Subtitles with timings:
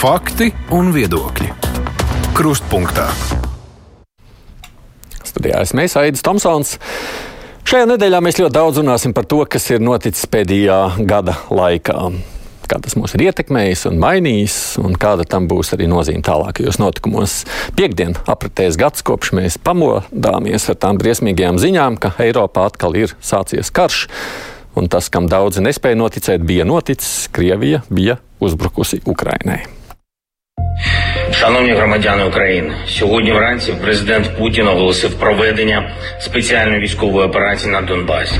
[0.00, 1.50] Fakti un viedokļi.
[2.32, 3.02] Krustpunktā.
[5.28, 6.78] Studijā es mēs, Aidis Tomsons.
[7.68, 11.98] Šajā nedēļā mēs ļoti daudz runāsim par to, kas ir noticis pēdējā gada laikā
[12.70, 17.34] kā tas mūs ir ietekmējis un mainījis, un kāda tam būs arī nozīme tālākajos notikumos.
[17.76, 23.68] Piektdien apritēs gads, kopš mēs pamodāmies ar tām briesmīgajām ziņām, ka Eiropā atkal ir sācies
[23.68, 24.06] karš.
[24.80, 27.26] Un tas, kam daudzi nespēja noticēt, bija noticis.
[27.36, 29.79] Krievija bija uzbrukusi Ukrainai.
[31.40, 38.34] Шановні громадяни України, сьогодні вранці президент Путін оголосив проведення спеціальної військової операції на Донбасі.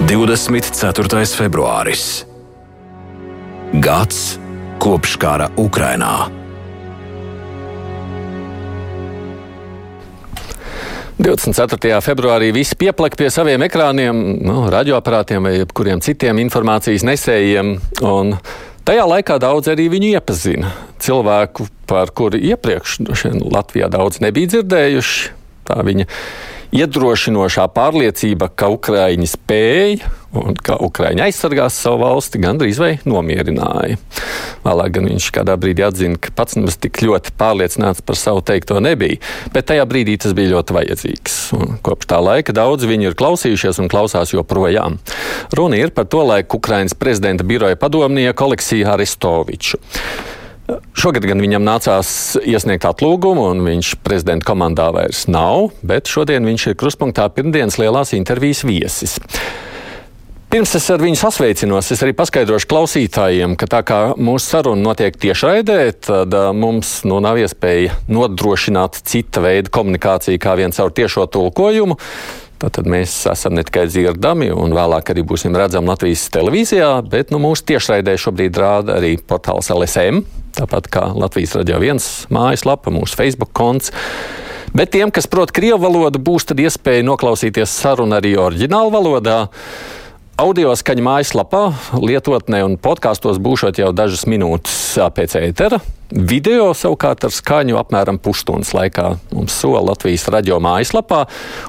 [0.00, 1.08] 24.
[1.24, 2.26] februāris.
[3.74, 4.38] Gads
[4.78, 6.43] kopš kara Ukrainā.
[11.18, 12.00] 24.
[12.02, 17.76] februārī visi pieplaka pie saviem ekrāniem, nu, radioaparātiem vai kuriem citiem informācijas nesējiem.
[18.84, 20.72] Tajā laikā daudz arī viņu iepazina.
[21.00, 22.98] Cilvēku, par kuru iepriekš
[23.46, 25.30] Latvijā daudz nebija dzirdējuši.
[25.64, 26.08] Tā viņa
[26.74, 33.98] iedrošinošā pārliecība, ka Ukraiņi spēja un ka Ukraiņi aizsargās savu valsti, gandrīz vai nomierināja.
[34.64, 38.80] Vēlāk gan viņš kādā brīdī atzina, ka pats nemaz tik ļoti pārliecināts par savu teikto
[38.84, 39.20] nebija,
[39.54, 41.40] bet tajā brīdī tas bija ļoti vajadzīgs.
[41.58, 45.00] Un kopš tā laika daudzi viņu ir klausījušies un klausās joprojām.
[45.54, 49.82] Runa ir par to laiku Ukraiņas prezidenta biroja padomnieku Aleksiju Aristoviču.
[50.96, 52.08] Šogad gan viņam nācās
[52.40, 58.14] iesniegt atlūgumu, un viņš prezidenta komandā vairs nav, bet šodien viņš ir krustpunktā pirmdienas lielās
[58.16, 59.18] intervijas viesis.
[60.54, 65.16] Pirms es ar viņu sasveicinos, es arī paskaidrošu klausītājiem, ka tā kā mūsu saruna notiek
[65.18, 71.96] tiešraidē, tad mums nu, nav iespēja nodrošināt cita veida komunikāciju kā vien caur tiešo tulkojumu.
[72.62, 77.42] Tātad mēs esam ne tikai dzirdami, un vēlāk arī būsim redzami Latvijas televīzijā, bet nu,
[77.42, 80.22] mūsu tiešraidē šobrīd rāda arī portāls LSM,
[80.54, 83.90] tāpat kā Latvijas radio viens mājaslapa, mūsu Facebook konts.
[84.70, 89.40] Bet tiem, kas prot krievu valodu, būs tad iespēja noklausīties sarunu arī oriģinālu valodā.
[90.34, 91.60] Audio skaņa mājaslapā,
[92.02, 95.78] lietotnē un podkāstos būšot jau dažas minūtes pēc ētera.
[96.10, 101.20] Video savukārt ar skaņu apmēram pusstundas laikā mums sola Latvijas radio mājaslapā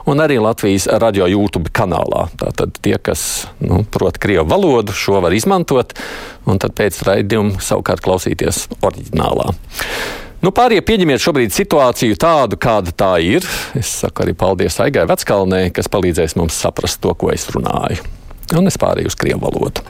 [0.09, 2.25] un arī Latvijas radio YouTube kanālā.
[2.41, 5.93] Tātad tie, kas nu, prot krievu valodu, šo var izmantot
[6.49, 9.51] un tad pēc raidījuma savukārt klausīties oriģinālā.
[10.41, 13.45] Nu, pārējie pieņemiet šobrīd situāciju tādu, kāda tā ir.
[13.77, 18.01] Es saku arī paldies Aigai Veckalnē, kas palīdzēs mums saprast to, ko es runāju
[18.56, 19.84] un es pārēju uz krievu valodu.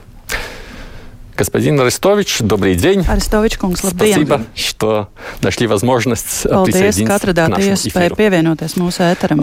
[1.41, 3.03] Господин Арестович, добрый день.
[3.07, 4.13] Арестович, kungs, labdien.
[4.13, 5.09] Спасибо, что
[5.41, 9.41] нашли возможность Paldies, ka atradāt iespēju pievienoties mūsu ēteram.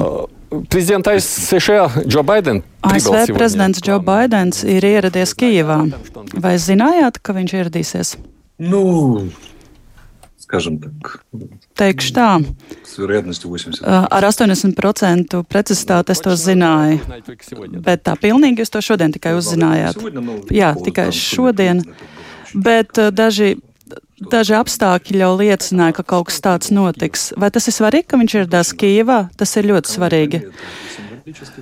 [0.70, 2.62] Prezidents ASV Joe Biden.
[2.82, 5.80] ASV prezidents Joe Bidens ir ieradies Kijevā.
[6.38, 8.14] Vai zinājāt, ka viņš ieradīsies?
[8.58, 9.26] Nu,
[10.52, 11.22] скажем так.
[11.78, 12.28] Teikšu tā.
[13.84, 17.00] Ar 80% precizitāti es to zināju,
[17.84, 20.00] bet tā pilnīgi jūs to šodien tikai uzzinājāt.
[20.54, 21.84] Jā, tikai šodien,
[22.54, 23.56] bet daži.
[24.18, 27.28] Daži apstākļi jau liecināja, ka kaut kas tāds notiks.
[27.38, 29.18] Vai tas ir svarīgi, ka viņš ieradās Kijevā?
[29.38, 30.40] Tas ir ļoti svarīgi.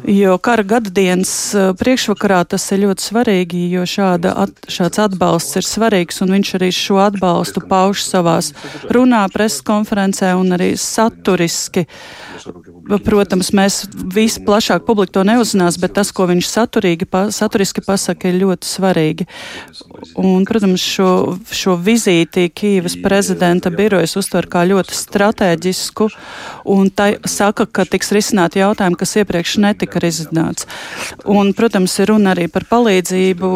[0.10, 1.32] Jo kara gadadienas
[1.78, 6.70] priekšvakarā tas ir ļoti svarīgi, jo šāda, at, šāds atbalsts ir svarīgs, un viņš arī
[6.74, 8.52] šo atbalstu pauž savās
[8.90, 11.86] runā, preses konferencē un arī saturiski.
[13.06, 18.32] Protams, mēs visi plašāk publika to neuzzinās, bet tas, ko viņš saturīgi, pa, saturiski pasaka,
[18.32, 19.28] ir ļoti svarīgi.
[20.18, 21.12] Un, protams, šo,
[21.54, 26.10] šo vizīti Kīvas prezidenta birojas uztver kā ļoti strateģisku,
[26.74, 30.68] un tai saka, ka tiks risināt jautājumi, kas iepriekš netika risināts.
[31.26, 33.52] Un, protams, ir runa arī par palīdzību,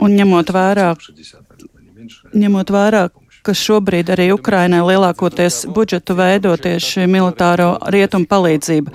[0.00, 0.92] un ņemot vērā,
[2.32, 3.08] ņemot vērā
[3.42, 8.92] ka šobrīd arī Ukrainai lielākoties budžetu veido tieši militāro rietumu palīdzību.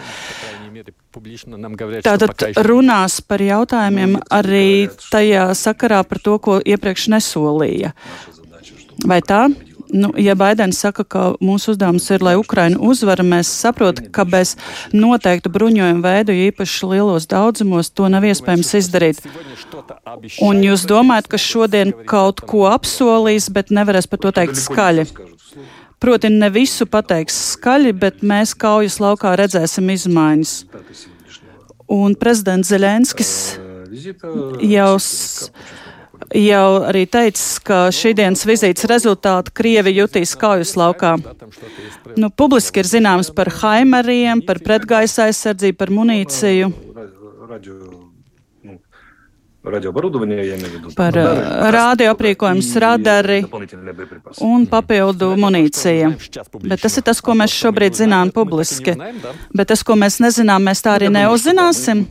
[2.06, 7.94] Tātad runās par jautājumiem arī tajā sakarā par to, ko iepriekš nesolīja.
[9.08, 9.48] Vai tā?
[9.96, 14.56] Nu, ja Baidens saka, ka mūsu uzdevums ir, lai Ukraina uzvara, mēs saprotam, ka bez
[14.92, 19.22] noteiktu bruņojumu veidu, īpaši lielos daudzumos, to nav iespējams izdarīt.
[20.44, 25.08] Un jūs domājat, ka šodien kaut ko apsolīs, bet nevarēs par to teikt skaļi?
[26.04, 30.58] Proti, ne visu pateiks skaļi, bet mēs kaujas laukā redzēsim izmaiņas.
[31.96, 33.32] Un prezidents Zelenskis
[34.60, 34.92] jau
[36.34, 41.16] jau arī teicis, ka šīdienas vizītes rezultātu Krievi jutīs kaujas laukā.
[42.18, 46.72] Nu, publiski ir zināms par haimeriem, par pretgaisa aizsardzību, par munīciju.
[50.96, 51.18] Par
[51.76, 53.40] radioaprīkojums, radari
[54.46, 56.12] un papildu munīcija.
[56.66, 58.96] Bet tas ir tas, ko mēs šobrīd zinām publiski.
[59.56, 62.06] Bet tas, ko mēs nezinām, mēs tā arī neuzzināsim.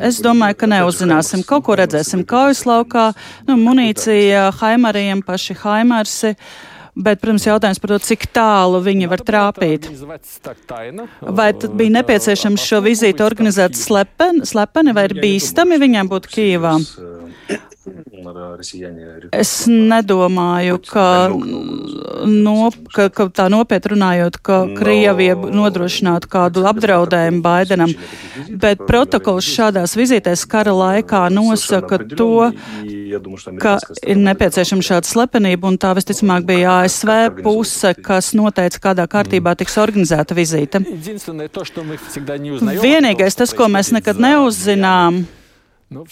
[0.00, 1.44] Es domāju, ka neuzzināsim.
[1.48, 3.10] Kaut ko redzēsim kaujas laukā,
[3.48, 6.36] nu, munīcija, haimariem, paši haimarsi.
[6.94, 9.88] Bet, protams, jautājums par to, cik tālu viņi var trāpīt.
[11.40, 16.76] Vai tad bija nepieciešams šo vizīti organizēt slepeni, slepeni vai ir bīstami viņiem būt Kīvā?
[19.34, 21.06] Es nedomāju, ka,
[22.24, 27.92] no, ka, ka tā nopietni runājot, ka Krievija nodrošinātu kādu apdraudējumu Baidenam,
[28.48, 32.48] bet protokols šādās vizītēs kara laikā nosaka to,
[33.60, 39.56] ka ir nepieciešama šāda slepenība, un tā visticamāk bija ASV puse, kas noteica, kādā kārtībā
[39.60, 40.80] tiks organizēta vizīte.
[42.80, 45.24] Vienīgais tas, ko mēs nekad neuzzinām,
[45.94, 46.02] Nu,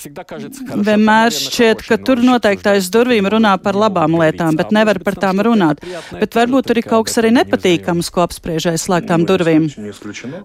[0.87, 5.83] Vienmēr šķiet, ka tur noteiktais durvīm runā par labām lietām, bet nevar par tām runāt.
[6.15, 9.67] Bet varbūt tur ir kaut kas arī nepatīkams, ko apspriež aiz slēgtām durvīm.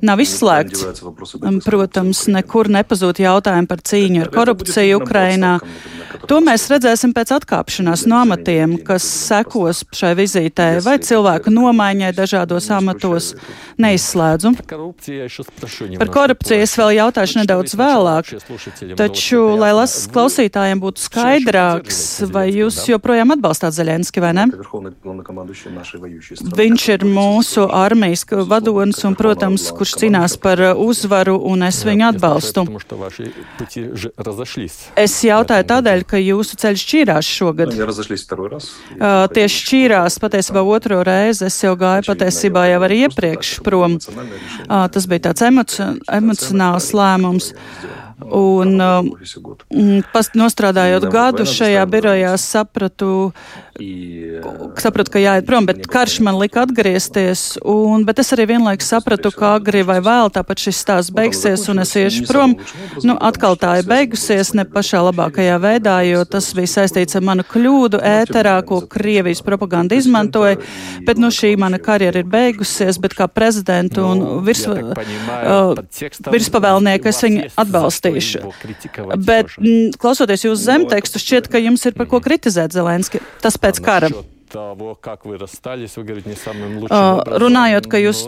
[0.02, 1.04] Nav izslēgts.
[1.68, 5.54] Protams, nekur nepazūd jautājumi par cīņu ar korupciju Ukrainā.
[6.28, 12.72] To mēs redzēsim pēc atkāpšanās no amatiem, kas sekos šai vizītē, vai cilvēku nomaiņai dažādos
[12.74, 13.36] amatos.
[13.78, 14.56] Neizslēdzu.
[16.02, 18.32] Par korupciju es vēl jautāšu nedaudz vēlāk.
[18.98, 21.98] Taču Taču, lai las klausītājiem būtu skaidrāks,
[22.32, 24.46] vai jūs joprojām atbalstāt Zeļenski vai ne?
[26.56, 32.64] Viņš ir mūsu armijas vadonis un, protams, kurš cīnās par uzvaru, un es viņu atbalstu.
[35.04, 37.76] Es jautāju tādēļ, ka jūsu ceļš šķīrās šogad.
[37.76, 41.50] Uh, tieši šķīrās patiesībā otro reizi.
[41.52, 44.00] Es jau gāju patiesībā jau arī iepriekš prom.
[44.00, 47.52] Uh, tas bija tāds emoci emocionāls lēmums.
[48.18, 49.10] Un, um,
[50.34, 53.32] nostrādājot gadu šajā birojā, sapratu,
[54.82, 57.58] sapratu, ka jāiet prom, bet karš man lika atgriezties.
[57.68, 61.84] Un, bet es arī vienlaikus sapratu, ka agri vai vēl tāpat šis stāsts beigsies un
[61.84, 62.56] es iešu prom.
[63.06, 67.46] Nu, atkal tā ir beigusies ne pašā labākajā veidā, jo tas bija saistīts ar manu
[67.48, 70.60] kļūdu ēterā, ko Krievijas propaganda izmantoja.
[71.08, 75.78] Bet nu, šī mana karjera ir beigusies, bet kā prezidentu un virs, uh,
[76.34, 78.44] virspavēlnieku es viņu atbalstīšu.
[79.28, 79.54] Bet,
[80.02, 83.22] klausoties jūsu zemtekstu, šķiet, ka jums ir par ko kritizēt Zelenski.
[83.44, 84.13] Tas pēc kara.
[84.53, 87.41] Того, как вы расстались, вы говорите, не самым лучшим uh, образом.
[87.41, 88.19] Runājot, ka jūs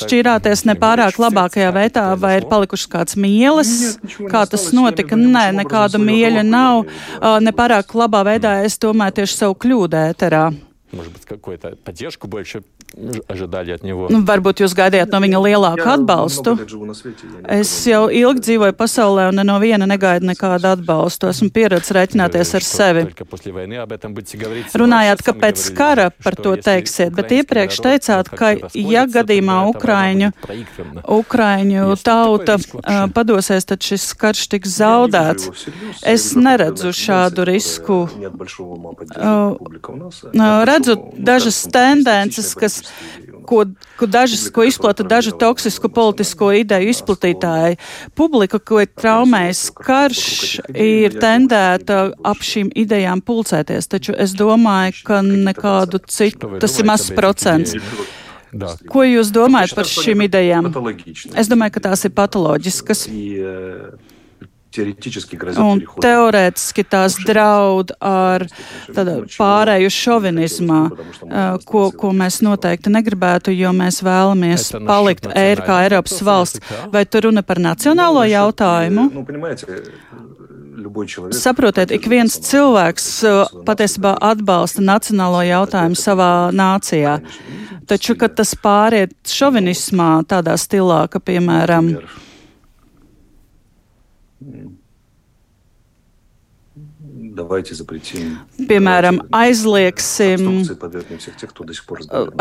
[0.00, 5.20] šķirāties nepārāk labākajā veidā, vai ir palikušas kāds mīlis, kā tas notika?
[5.20, 6.88] Nē, nekāda mīļa nav.
[7.20, 10.46] Uh, nepārāk labā veidā es domāju tieši savu kļūdu ēterā.
[10.92, 12.62] Может быть, какую-то поддержку больше
[13.28, 14.08] ожидали от него.
[14.08, 16.54] Nu, varbūt jūs gaidījāt no viņa lielāku atbalstu.
[17.44, 21.28] Es jau ilgi dzīvoju pasaulē un no viena negaidu nekādu atbalstu.
[21.28, 23.02] Esmu pieredzējis rēķināties ar sevi.
[24.82, 30.32] Runājāt, ka pēc kara par to teiksiet, bet iepriekš teicāt, ka ja gadījumā Ukraiņu,
[31.18, 35.52] Ukraiņu tauta uh, padosies, tad šis karš tiks zaudēts.
[36.00, 38.08] Es neredzu šādu risku.
[39.18, 42.81] Uh, redzu dažas tendences, kas
[43.45, 43.65] ko,
[43.97, 47.77] ko, dažas, ko izplata dažu toksisku politisko ideju izplatītāji.
[48.15, 50.23] Publika, ko ir traumējis karš,
[50.73, 57.13] ir tendēta ap šīm idejām pulcēties, taču es domāju, ka nekādu citu, tas ir mazs
[57.15, 57.75] procents.
[58.89, 60.69] Ko jūs domājat par šīm idejām?
[61.33, 63.07] Es domāju, ka tās ir patoloģiskas.
[65.63, 68.45] Un teorētiski tās draud ar
[68.89, 70.81] pārēju šovinismā,
[71.69, 76.73] ko, ko mēs noteikti negribētu, jo mēs vēlamies palikt Eir, kā Eiropas valsts.
[76.93, 79.09] Vai tu runa par nacionālo jautājumu?
[81.37, 83.07] Saprotiet, ik viens cilvēks
[83.67, 87.19] patiesībā atbalsta nacionālo jautājumu savā nācijā.
[87.87, 91.93] Taču, kad tas pāriet šovinismā, tādā stilā, ka, piemēram,
[98.65, 100.47] Piemēram, aizliegsim,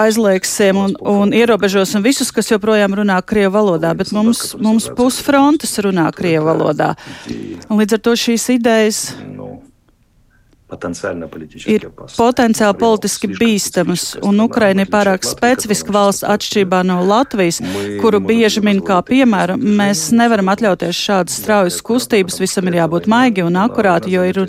[0.00, 6.06] aizliegsim un, un ierobežosim visus, kas joprojām runā Krievu valodā, bet mums, mums pusfrontes runā
[6.16, 6.94] Krievu valodā.
[7.68, 9.02] Līdz ar to šīs idejas
[11.68, 11.86] ir
[12.16, 17.60] potenciāli politiski bīstamas, un Ukraina ir pārāk specifiska valsts atšķirībā no Latvijas,
[18.02, 19.58] kuru bieži min kā piemēru.
[19.60, 24.44] Mēs nevaram atļauties šādas straujas kustības, visam ir jābūt maigi un akurāti, jo ir,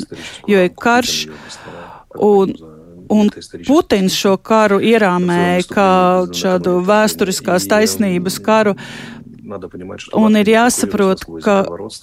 [0.49, 1.17] jo ir karš.
[2.13, 2.55] Un,
[3.13, 3.27] Un
[3.67, 5.89] Putins šo karu ierāmēja kā
[6.33, 8.73] šādu vēsturiskās taisnības karu,
[10.15, 11.55] Un ir jāsaprot, ka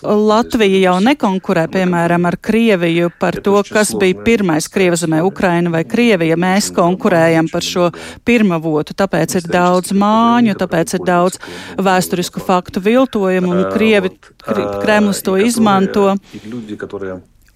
[0.05, 6.37] Latvija jau nekonkurē, piemēram, ar Krieviju par to, kas bija pirmais Krievzemē, Ukraina vai Krievija.
[6.41, 7.89] Mēs konkurējam par šo
[8.29, 11.41] pirmavotu, tāpēc ir daudz māņu, tāpēc ir daudz
[11.81, 14.13] vēsturisku faktu viltojumu, un Krievi,
[14.45, 16.11] Kremlis to izmanto.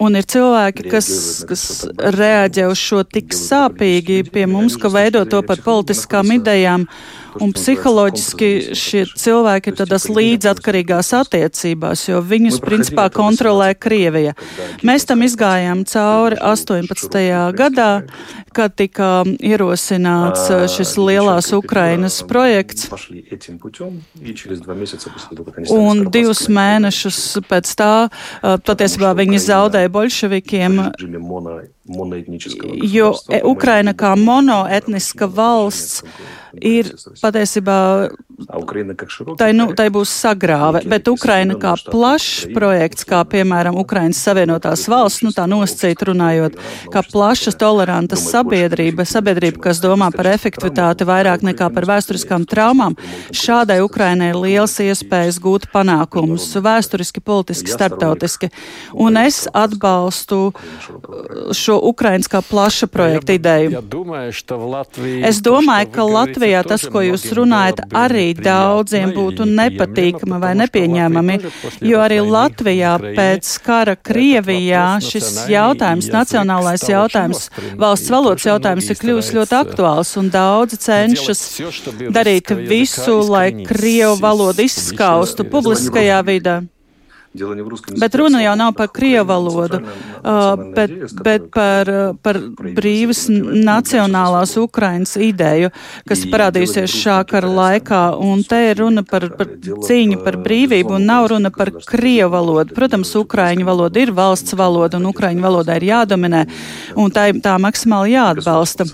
[0.02, 1.08] Un ir cilvēki, kas,
[1.46, 1.64] kas
[1.94, 6.88] reaģē uz šo tik sāpīgi pie mums, ka veido to par politiskām idejām.
[7.42, 14.34] Un psiholoģiski šie cilvēki ir tādās līdzatkarīgās attiecībās, jo viņus principā kontrolē Krievija.
[14.86, 17.18] Mēs tam izgājām cauri 18.
[17.58, 17.90] gadā,
[18.54, 19.10] kad tika
[19.42, 22.88] ierosināts šis lielās Ukrainas projekts.
[25.74, 27.92] Un divus mēnešus pēc tā
[28.42, 30.84] patiesībā viņi zaudēja bolševikiem
[32.88, 36.02] Jo e, Ukraina kā monoetniska valsts
[36.62, 36.88] ir
[37.20, 37.78] patiesībā
[39.38, 45.24] tai, nu, tai būs sagrāve, bet Ukraina kā plašs projekts, kā piemēram Ukrainas Savienotās valsts,
[45.26, 46.58] nu tā nosacīt runājot,
[46.94, 52.96] kā plaša toleranta sabiedrība, sabiedrība, kas domā par efektivitāti vairāk nekā par vēsturiskām traumām,
[53.34, 58.50] šādai Ukrainai ir liels iespējas gūt panākumus vēsturiski, politiski, starptautiski.
[58.94, 60.52] Un es atbalstu
[61.54, 63.82] šo šo Ukrainas kā plaša projekta ideju.
[65.24, 71.38] Es domāju, ka Latvijā tas, ko jūs runājat, arī daudziem būtu nepatīkami vai nepieņēmami,
[71.82, 79.32] jo arī Latvijā pēc kara Krievijā šis jautājums, nacionālais jautājums, valsts valodas jautājums ir kļuvis
[79.38, 81.42] ļoti aktuāls un daudzi cenšas
[82.14, 86.60] darīt visu, lai Krievu valodu izskaustu publiskajā vidē.
[87.98, 89.80] Bet runa jau nav par krievu valodu,
[90.76, 90.92] bet,
[91.26, 91.88] bet par,
[92.22, 92.38] par
[92.76, 95.72] brīvas nacionālās Ukrainas ideju,
[96.06, 98.02] kas parādījusies šā kara laikā.
[98.22, 102.76] Un te ir runa par, par cīņu par brīvību un nav runa par krievu valodu.
[102.76, 106.44] Protams, ukraiņu valoda ir valsts valoda un ukraiņu valoda ir jādominē
[106.94, 108.86] un tā, tā maksimāli jāatbalsta.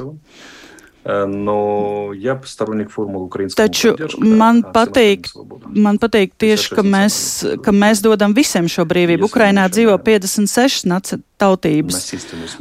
[1.06, 5.30] Но я сторонник формулы украинского Taču man patīk,
[5.70, 7.18] man patīk tieši, ka mēs,
[7.62, 9.30] ka mēs dodam visiem šo brīvību.
[9.30, 10.90] Ukrainā dzīvo 56
[11.41, 12.03] tautības.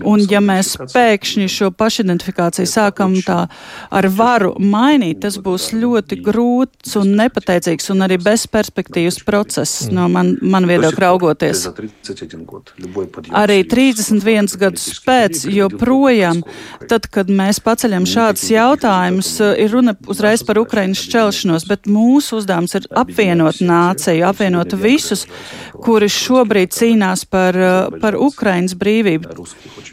[0.07, 3.41] Un ja mēs pēkšņi šo pašidentifikāciju sākam tā
[3.91, 10.35] ar varu mainīt, tas būs ļoti grūts un nepateicīgs un arī bezperspektīvas process no man,
[10.41, 11.65] man viedokļa raugoties.
[13.35, 16.41] Arī 31 gadus pēc, joprojām,
[16.89, 22.75] tad, kad mēs paceļam šādus jautājumus, ir runa uzreiz par Ukrainas šķelšanos, bet mūsu uzdevums
[22.79, 25.25] ir apvienot nāciju, apvienot visus,
[25.83, 27.57] kuri šobrīd cīnās par,
[28.01, 29.29] par Ukrainas Ukrainas brīvību.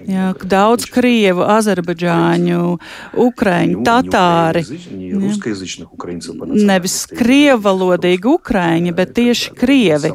[0.09, 2.78] Jā, daudz krievu, azerbaidžāņu,
[3.14, 4.62] ukraiņu, tatāri.
[6.66, 10.12] Nevis krievalodīgi ukraiņi, bet tieši krievi.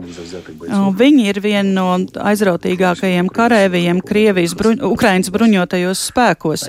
[1.01, 1.87] Viņi ir viena no
[2.31, 6.67] aizrautīgākajiem karēvijiem Krievijas, bruņ, Ukrainas bruņotajos spēkos.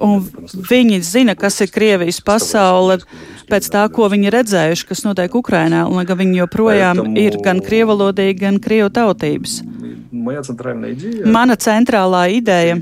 [0.00, 0.24] Un
[0.70, 3.00] viņi zina, kas ir Krievijas pasaule
[3.50, 8.38] pēc tā, ko viņi redzējuši, kas notiek Ukrainā, un ka viņi joprojām ir gan krievalodīgi,
[8.44, 9.60] gan krievu tautības.
[11.30, 12.76] Mana centrālā ideja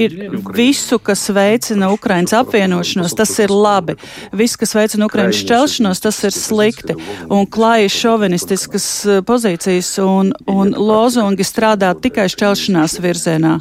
[0.00, 0.14] ir
[0.56, 3.96] visu, kas veicina Ukraiņas apvienošanos, tas ir labi.
[4.36, 6.96] Viss, kas veicina Ukraiņas šķelšanos, tas ir slikti.
[7.28, 8.88] Un klāji šovinistiskas
[9.28, 13.58] pozīcijas un, un lozungi strādā tikai šķelšanās virzienā.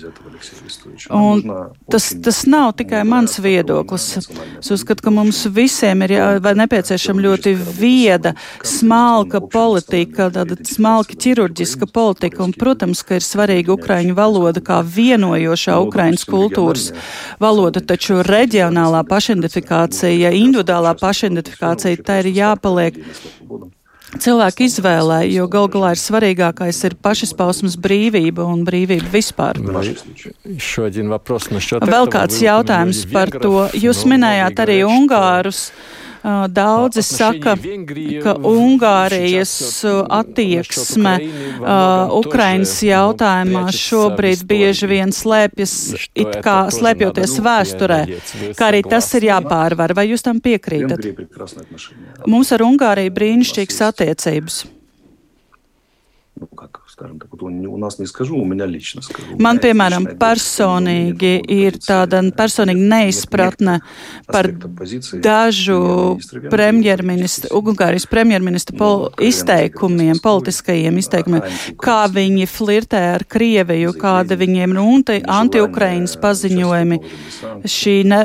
[1.09, 1.41] Un
[1.91, 4.05] tas, tas nav tikai mans viedoklis.
[4.59, 6.27] Es uzskatu, ka mums visiem ir jā,
[6.61, 12.43] nepieciešama ļoti vieda, smalka politika, tāda smalka ķirurģiska politika.
[12.45, 16.89] Un, protams, ka ir svarīga ukraiņu valoda kā vienojošā ukraiņas kultūras
[17.41, 23.01] valoda, taču reģionālā pašidentifikācija, individuālā pašidentifikācija, tā ir jāpaliek
[24.21, 29.59] cilvēku izvēlē, jo gal galā ir svarīgākais ir pašizpausmas brīvība un brīvība vispār.
[31.95, 33.67] Vēl kāds jautājums par to.
[33.75, 35.69] Jūs minējāt arī Ungārus.
[36.25, 37.53] Daudzi saka,
[38.23, 39.53] ka Ungārijas
[39.85, 41.13] attieksme
[42.17, 45.75] Ukrainas jautājumā šobrīd bieži vien slēpjas,
[46.17, 47.99] it kā slēpjoties vēsturē,
[48.57, 49.93] kā arī tas ir jāpārvar.
[49.93, 51.05] Vai jūs tam piekrītat?
[52.25, 54.63] Mums ar Ungāriju brīnišķīgas attiecības
[56.94, 57.28] скажем так.
[57.32, 59.36] Вот у нас не скажу, у меня лично скажу.
[59.38, 63.78] Man, piemēram, personīgi ir tāda personīga neizpratne
[64.26, 64.50] par
[65.22, 66.18] dažu
[66.50, 71.46] premjerministru, Ungārijas premjerministru pol izteikumiem, politiskajiem izteikumiem,
[71.80, 77.00] kā viņi flirtē ar Krieviju, kāda viņiem ir anti-Ukrainas paziņojumi,
[77.64, 78.20] šī ne,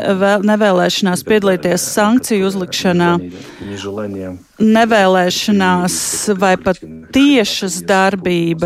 [0.51, 3.11] nevēlēšanās piedalīties sankciju uzlikšanā
[4.61, 5.95] nevēlēšanās
[6.39, 6.79] vai pat
[7.15, 8.58] tiešas darbības,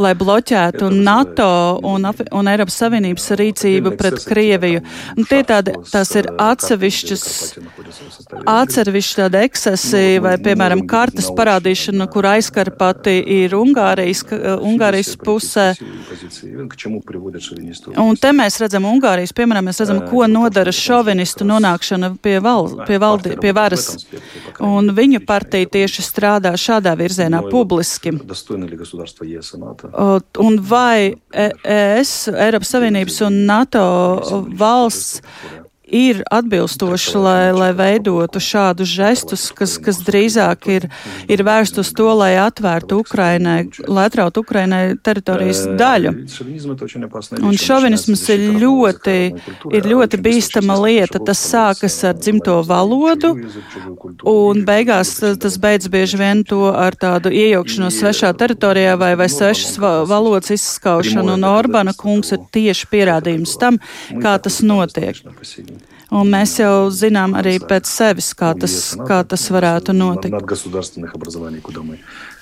[0.00, 1.48] lai bloķētu NATO
[1.86, 4.82] un, un Eiropas Savienības rīcību pret Krieviju.
[5.16, 7.24] Un tie tādi, tās ir atsevišķas,
[8.48, 14.24] atsevišķi tādi ekscesi vai, piemēram, kartas parādīšana, kur aizkarpati ir Ungārijas,
[14.58, 15.70] Ungārijas pusē.
[17.98, 22.98] Un te mēs redzam Ungārijas, piemēram, mēs redzam, ko nodara šovinistu nonākšana pie, val, pie,
[23.02, 23.90] valdi, pie varas.
[24.64, 28.12] Un viņu partija tieši strādā šādā virzienā publiski.
[30.48, 33.86] Un vai ES, Eiropas Savienības un NATO
[34.58, 35.22] valsts
[35.90, 40.88] ir atbilstoši, lai, lai veidotu šādus žestus, kas, kas drīzāk ir,
[41.30, 46.14] ir vērst uz to, lai atvērtu Ukrainai, lai atrautu Ukrainai teritorijas daļu.
[47.42, 49.16] Un šovinisms ir ļoti,
[49.74, 51.22] ir ļoti bīstama lieta.
[51.28, 53.34] Tas sākas ar dzimto valodu,
[54.28, 59.78] un beigās tas beidz bieži vien to ar tādu iejaukšanos svešā teritorijā vai, vai svešas
[59.80, 63.80] valodas izskaušanu, un Orbana kungs ir tieši pierādījums tam,
[64.22, 65.22] kā tas notiek.
[66.08, 70.40] Un mēs jau zinām arī pēc sevis, kā tas, kā tas varētu notikt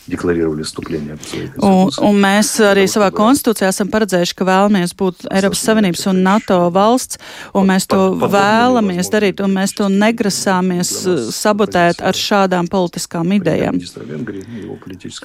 [0.07, 5.27] deklarировали вступление в свои un, un mēs arī savā konstitūcijā esam paredzējuši, ka vēlamies būt
[5.29, 7.19] Eiropas Savienības un NATO valsts,
[7.53, 10.93] un mēs to vēlamies darīt, un mēs to negrasāmies
[11.35, 13.77] sabotēt ar šādām politiskām idejām.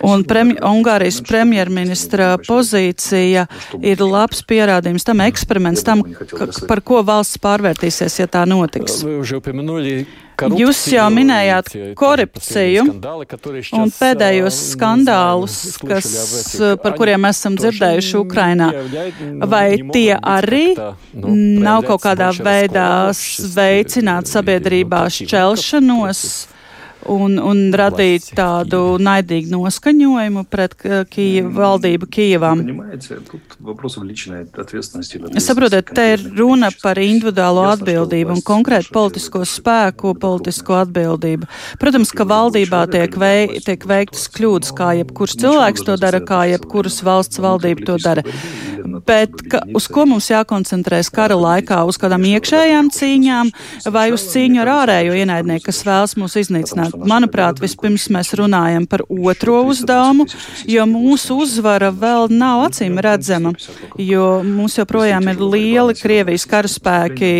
[0.05, 3.47] Un premj Ungārijas premjerministra pozīcija
[3.81, 6.05] ir labs pierādījums tam eksperiments, tam,
[6.69, 9.03] par ko valsts pārvērtīsies, ja tā notiks.
[10.42, 11.70] Jūs jau minējāt
[12.00, 12.86] korupciju
[13.78, 16.10] un pēdējos skandālus, kas,
[16.82, 18.72] par kuriem esam dzirdējuši Ukrainā.
[19.52, 20.66] Vai tie arī
[21.14, 22.90] nav kaut kādā veidā
[23.56, 26.26] veicināt sabiedrībā šķelšanos?
[27.10, 30.76] Un, un radīt tādu naidīgu noskaņojumu pret
[31.12, 32.64] Kīvu valdību Kīvam.
[35.42, 41.50] Saprotiet, te ir runa par individuālo atbildību un konkrētu politisko spēku, politisko atbildību.
[41.82, 47.02] Protams, ka valdībā tiek, vei, tiek veiktas kļūdas, kā jebkurš cilvēks to dara, kā jebkuras
[47.06, 48.26] valsts valdība to dara.
[49.06, 51.82] Bet ka, uz ko mums jākoncentrēs kara laikā?
[51.88, 53.52] Uz kādām iekšējām cīņām
[53.94, 56.91] vai uz cīņu ar ārējo ienaidnieku, kas vēlas mūs iznīcināt?
[56.98, 60.28] Manuprāt, vispirms mēs runājam par otro uzdevumu,
[60.70, 63.54] jo mūsu uzvara vēl nav acīm redzama,
[64.00, 67.32] jo mums joprojām ir lieli Krievijas karaspēki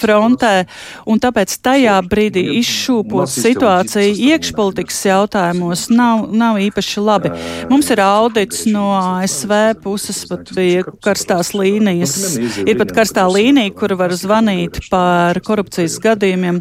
[0.00, 0.52] frontē,
[1.08, 7.32] un tāpēc tajā brīdī izšūpot situāciju iekšpolitikas jautājumos nav, nav īpaši labi.
[7.70, 12.16] Mums ir audits no ASV puses, pat bija karstās līnijas,
[12.64, 16.60] ir pat karstā līnija, kur var zvanīt par korupcijas gadījumiem.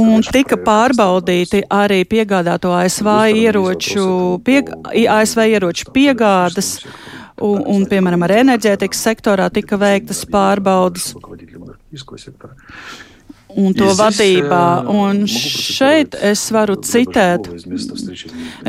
[0.00, 4.04] Un tika pārbaudīti arī piegādāto ASV ieroču,
[4.46, 6.78] pieg, ASV ieroču piegādes.
[7.40, 11.14] Un, un, piemēram, ar enerģētikas sektorā tika veiktas pārbaudas
[13.56, 14.64] un to vadībā.
[14.90, 17.48] Un šeit es varu citēt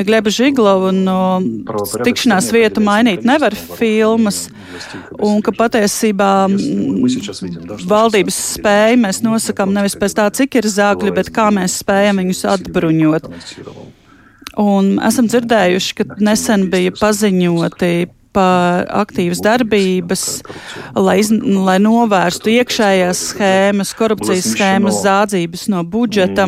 [0.07, 1.19] Gleba Žiglovu no
[2.05, 4.47] tikšanās vietu mainīt nevar filmas,
[5.25, 6.31] un ka patiesībā
[7.89, 12.45] valdības spēju mēs nosakām nevis pēc tā, cik ir zākļi, bet kā mēs spējam viņus
[12.55, 13.29] atbruņot.
[14.61, 17.93] Un esam dzirdējuši, ka nesen bija paziņoti
[18.35, 20.21] par aktīvas darbības,
[20.95, 26.47] lai, iz, lai novērstu iekšējās schēmas, korupcijas schēmas, zādzības no budžeta.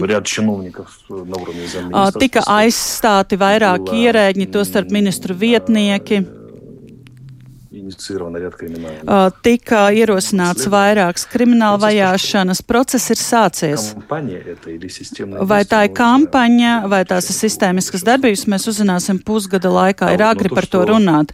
[2.23, 6.23] Tika aizstāti vairāki ierēģi, tostarp ministru vietnieki
[7.73, 9.01] inicierēta rada krimināla.
[9.03, 13.87] Uh, tika ierosināts vairāks krimināla vajāšanas process ir sācies.
[15.53, 20.11] Vai tā ir kampaņa, vai tās ir sistēmiskas darbības, mēs uzzināsim pusgada laikā.
[20.13, 21.33] Ir agri par to runāt.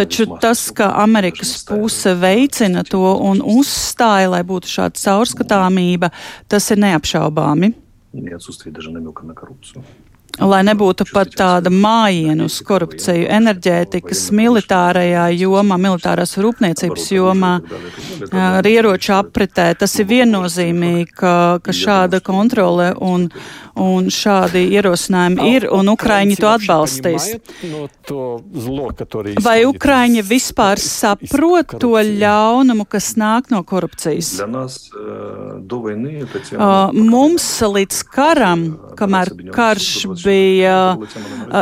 [0.00, 6.12] Taču tas, ka Amerikas puse veicina to un uzstāja, lai būtu šāda caurskatāmība,
[6.50, 7.74] tas ir neapšaubāmi.
[8.20, 9.84] Neatsustīja daži nemilka na korupciju
[10.40, 17.52] lai nebūtu pat tāda mājiena uz korupciju enerģētikas, militārajā jomā, militārās rūpniecības jomā,
[18.32, 19.70] ar ieroču apritē.
[19.80, 23.28] Tas ir viennozīmīgi, ka, ka šāda kontrole un,
[23.80, 27.28] un šādi ierosinājumi ir, un Ukraiņi to atbalstīs.
[29.44, 34.40] Vai Ukraiņi vispār saprot to ļaunumu, kas nāk no korupcijas?
[36.96, 38.66] Mums līdz karam,
[38.98, 40.29] kamēr karš bija,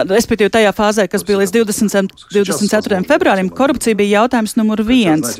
[0.08, 3.02] respektīvi tajā fāzē, kas bija līdz 20, 24.
[3.08, 5.38] februārim, korupcija bija jautājums numur viens.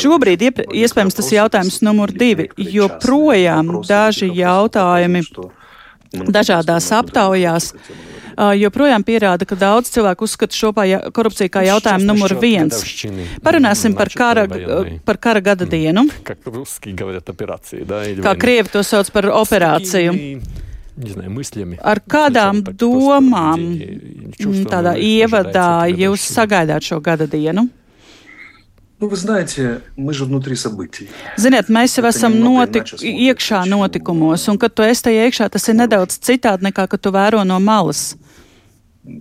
[0.00, 5.24] Šobrīd iespējams tas ir jautājums numur divi, jo projām daži jautājumi
[6.10, 7.74] dažādās aptaujās.
[8.56, 10.70] Joprojām pierāda, ka daudz cilvēku uzskata šo
[11.12, 12.78] korupciju kā jautājumu numur viens.
[13.44, 14.46] Parunāsim par kara,
[15.04, 16.06] par kara gada dienu.
[18.24, 20.40] Kā krievi to sauc par operāciju
[21.83, 23.63] Ar kādām domām
[24.71, 27.67] tādā ievadā jūs sagaidāt šo gada dienu?
[28.97, 31.09] Nu, вы знаете, мы же внутри событий.
[31.35, 35.75] Ziniet, mēs jau esam notik iekšā notikumos, un kad tu esi tajā iekšā, tas ir
[35.75, 38.15] nedaudz citādi nekā, kad tu vēro no malas.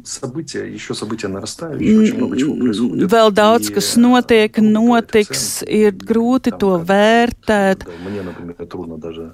[0.04, 3.12] События, еще события нарастают, еще очень много чего происходит.
[3.12, 7.84] Vēl daudz, kas notiek, notiks, ir grūti to vērtēt.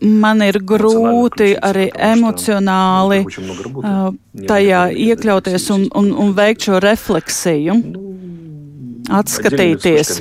[0.03, 3.23] Man ir grūti arī emocionāli
[4.51, 7.79] tajā iekļauties un, un, un veikt šo refleksiju
[9.10, 10.12] atskatīties.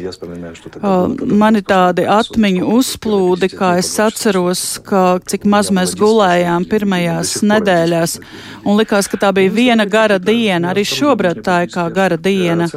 [1.24, 8.18] Man ir tādi atmiņu uzplūdi, kā es atceros, ka cik maz mēs gulējām pirmajās nedēļās,
[8.64, 10.72] un likās, ka tā bija viena gara diena.
[10.74, 12.68] Arī šobrīd tā ir kā gara diena.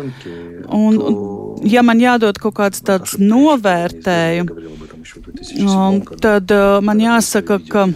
[0.74, 1.00] Un,
[1.68, 4.52] ja man jādod kaut kāds tāds novērtējums,
[6.24, 6.52] tad
[6.84, 7.88] man jāsaka, ka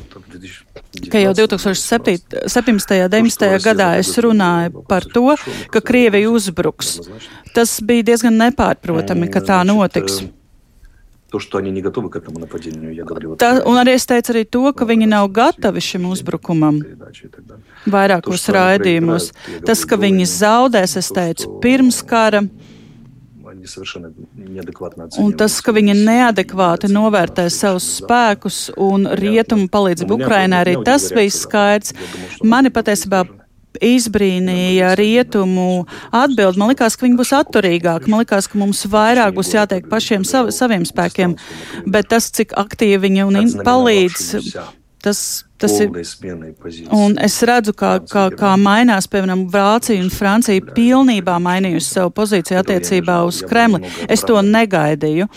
[1.12, 2.38] ka jau 2017.
[2.44, 3.58] un 2019.
[3.64, 5.36] gadā es runāju par to,
[5.70, 6.98] ka Krievija uzbruks.
[7.54, 10.24] Tas bija diezgan nepārprotami, ka tā notiks.
[11.30, 13.34] То, что они не готовы к этому нападению, я говорил.
[13.34, 16.78] Tā, un arī es teicu arī to, ka viņi nav gatavi šim uzbrukumam.
[17.84, 19.32] Vairākos raidījumos.
[19.66, 22.44] Tas, ka viņi zaudēs, es teicu, pirms kara.
[25.21, 31.33] Un tas, ka viņi neadekvāti novērtē savus spēkus un rietumu palīdzību Ukrainai, arī tas bija
[31.35, 31.93] skaidrs.
[32.43, 33.25] Mani patiesībā
[33.81, 36.59] izbrīnīja rietumu atbildi.
[36.59, 38.11] Man liekas, ka viņi būs atturīgāki.
[38.11, 41.37] Man liekas, ka mums vairāk būs jātiek pašiem sav, saviem spēkiem.
[41.87, 44.27] Bet tas, cik aktīvi viņi palīdz,
[45.01, 45.23] tas
[45.61, 45.91] Tas ir.
[46.95, 52.57] Un es redzu, kā, kā, kā mainās, piemēram, Vācija un Francija pilnībā mainījusi savu pozīciju
[52.61, 53.91] attiecībā uz Kremli.
[54.09, 55.27] Es to negaidīju.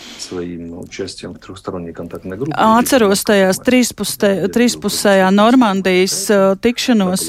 [2.56, 6.16] Atceros tajās trīspusē, trīspusējā Normandijas
[6.64, 7.26] tikšanos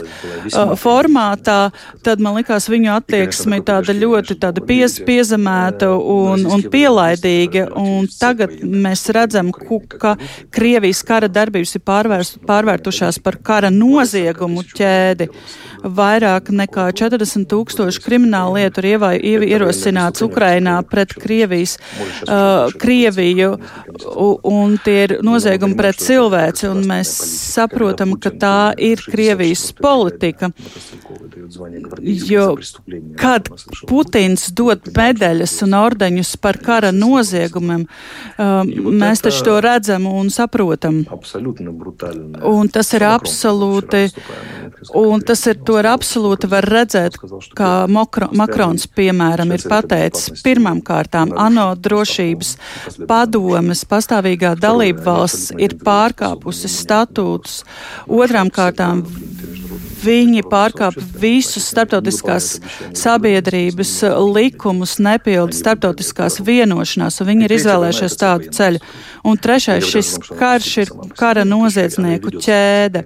[0.79, 1.59] formātā,
[2.05, 7.67] tad man likās viņu attieksmi tāda ļoti tāda piez, piezemēta un, un pielaidīga.
[7.75, 10.15] Un tagad mēs redzam, ka
[10.55, 15.29] Krievijas kara darbības ir pārvērst, pārvērst pārvērtušās par kara noziegumu ķēdi.
[15.85, 21.77] Vairāk nekā 40 tūkstoši kriminālu lietu ir ierosināts Ukrainā pret Krievijas,
[22.25, 23.51] uh, Krieviju,
[24.43, 27.11] un tie ir noziegumi pret cilvēci, un mēs
[27.53, 30.49] saprotam, ka tā ir Krievijas politika.
[32.25, 32.55] Jo
[33.19, 33.49] kad
[33.87, 41.03] Putins dod medaļas un ordeņus par kara noziegumiem, uh, mēs taču to redzam un saprotam.
[42.55, 44.03] Un tas ir absolūti,
[44.95, 47.17] un tas ir, to ir absolūti var redzēt,
[47.57, 52.55] kā Mokro, Makrons, piemēram, ir pateicis pirmām kārtām ANO drošības
[53.09, 57.63] padomes pastāvīgā dalība valsts ir pārkāpusi statūtus,
[58.07, 59.05] otrām kārtām
[60.05, 62.49] viņi pārkāp visus starptautiskās
[62.97, 63.93] sabiedrības
[64.35, 68.83] likumus, nepilda starptautiskās vienošanās, un viņi ir izvēlējušies tādu ceļu.
[69.25, 73.05] Un trešais, šis karš ir kara noziedznieku ķēde.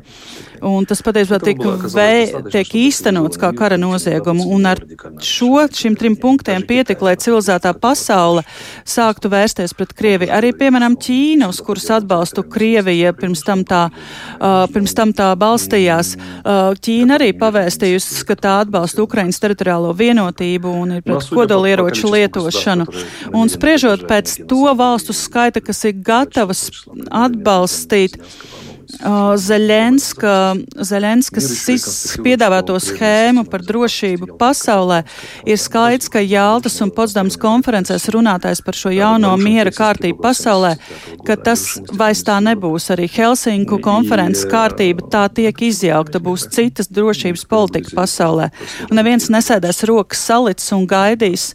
[0.65, 1.61] Un tas patiesībā tiek,
[1.93, 2.11] vē,
[2.51, 4.47] tiek īstenots kā kara noziegumu.
[4.55, 4.81] Un ar
[5.23, 8.43] šo šim trim punktiem pietika, lai civilizētā pasaule
[8.87, 10.31] sāktu vērsties pret Krieviju.
[10.35, 16.15] Arī, piemēram, Ķīna, uz kuras atbalstu Krievija pirms tam tā, uh, pirms tam tā balstījās.
[16.17, 22.89] Uh, Ķīna arī pavēstījusi, ka tā atbalsta Ukraiņas teritoriālo vienotību un ir pret kodolieroču lietošanu.
[23.35, 26.67] Un spriežot pēc to valstu skaita, kas ir gatavas
[27.09, 28.19] atbalstīt
[28.89, 30.31] Zeļenska,
[30.81, 35.03] Zeļenskas piedāvāto schēmu par drošību pasaulē,
[35.45, 40.73] ir skaidrs, ka Jāltas un Potsdams konferencēs runātājs par šo jauno miera kārtību pasaulē,
[41.27, 42.89] ka tas vairs tā nebūs.
[42.95, 48.49] Arī Helsinku konferences kārtība tā tiek izjaukta, būs citas drošības politika pasaulē.
[48.89, 51.51] Un neviens nesēdēs rokas salicis un gaidīs,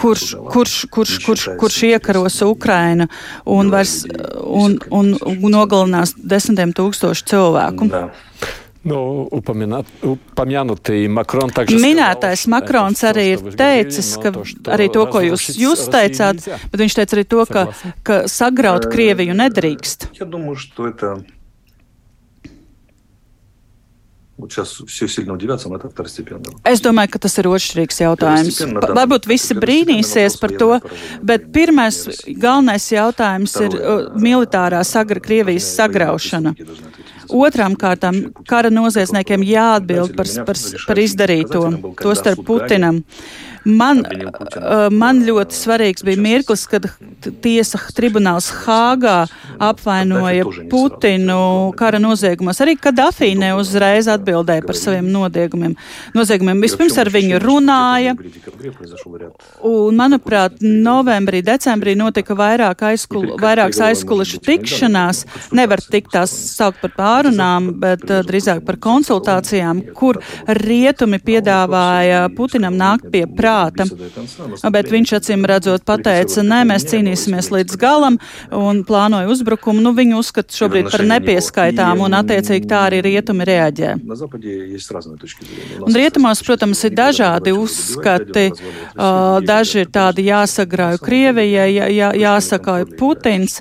[0.00, 3.08] kurš, kurš, kurš, kurš, kurš iekaros Ukrainu
[3.44, 4.02] un, vairs,
[4.46, 7.88] un, un, un nogalinās desmitiem tūkstošu cilvēku.
[8.82, 8.98] Nu,
[11.06, 14.32] Makron, Minētais Makrons arī ir teicis, ka
[14.74, 17.68] arī to, ko jūs, jūs teicāt, bet viņš teica arī to, ka,
[18.02, 20.08] ka sagraut Krieviju nedrīkst.
[26.68, 28.60] Es domāju, ka tas ir otršķirīgs jautājums.
[28.80, 30.70] Pa, varbūt visi brīnīsies par to,
[31.22, 36.54] bet pirmais galvenais jautājums ir uh, militārā sagra, Krievijas sagraušana.
[37.32, 41.64] Otrām kārtām kara noziedzniekiem jāatbild par, par, par izdarīto,
[42.02, 43.02] to starp Putinam.
[43.64, 44.02] Man,
[44.90, 46.88] man ļoti svarīgs bija mirklis, kad
[47.44, 49.22] tiesa tribunāls Hāgā
[49.62, 52.58] apvainoja Putinu kara noziegumos.
[52.64, 55.76] Arī Kadafī neuzreiz atbildēja par saviem noziegumiem.
[56.16, 56.62] noziegumiem.
[56.64, 58.16] Vispirms ar viņu runāja,
[59.62, 65.24] un, manuprāt, novembrī, decembrī notika vairāk aizkul, vairākas aizkulišu tikšanās.
[65.54, 72.74] Nevar tikt tās saukt par pārunām, bet uh, drīzāk par konsultācijām, kur rietumi piedāvāja Putinam
[72.78, 73.86] nākt pie prāta prāta.
[74.72, 78.18] Bet viņš acīm redzot pateica, nē, mēs cīnīsimies līdz galam
[78.54, 79.82] un plānoja uzbrukumu.
[79.84, 83.94] Nu, viņu uzskata šobrīd par nepieskaitām un attiecīgi tā arī rietumi reaģē.
[85.82, 88.48] Un rietumos, protams, ir dažādi uzskati.
[89.52, 93.60] Daži ir tādi jāsagrauj Krievijai, jā, jā, jāsakauj Putins,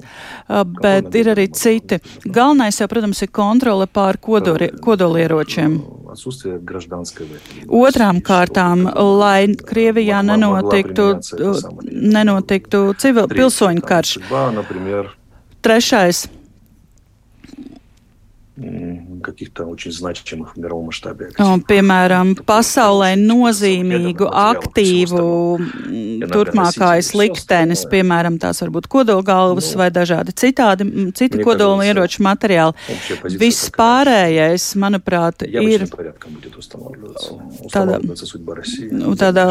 [0.82, 2.02] bet ir arī citi.
[2.26, 6.01] Galvenais jau, protams, ir kontrole pār kodolieročiem.
[7.82, 8.84] Otrām kārtām,
[9.22, 11.08] lai Krievijā nenotiktu,
[11.92, 14.18] nenotiktu civil pilsoņu karš.
[15.62, 16.26] Trešais
[19.23, 21.29] каких-то очень значимых в мировом масштабе.
[21.37, 25.25] Un, piemēram, pasaulē nozīmīgu, aktīvu
[26.33, 30.87] turpmākais liktenis, piemēram, tās varbūt kodolgalvas vai dažādi citādi,
[31.19, 32.73] citi kodoli ieroču materiāli.
[33.37, 35.85] Viss pārējais, manuprāt, ir
[37.75, 39.47] tādā, nu, tādā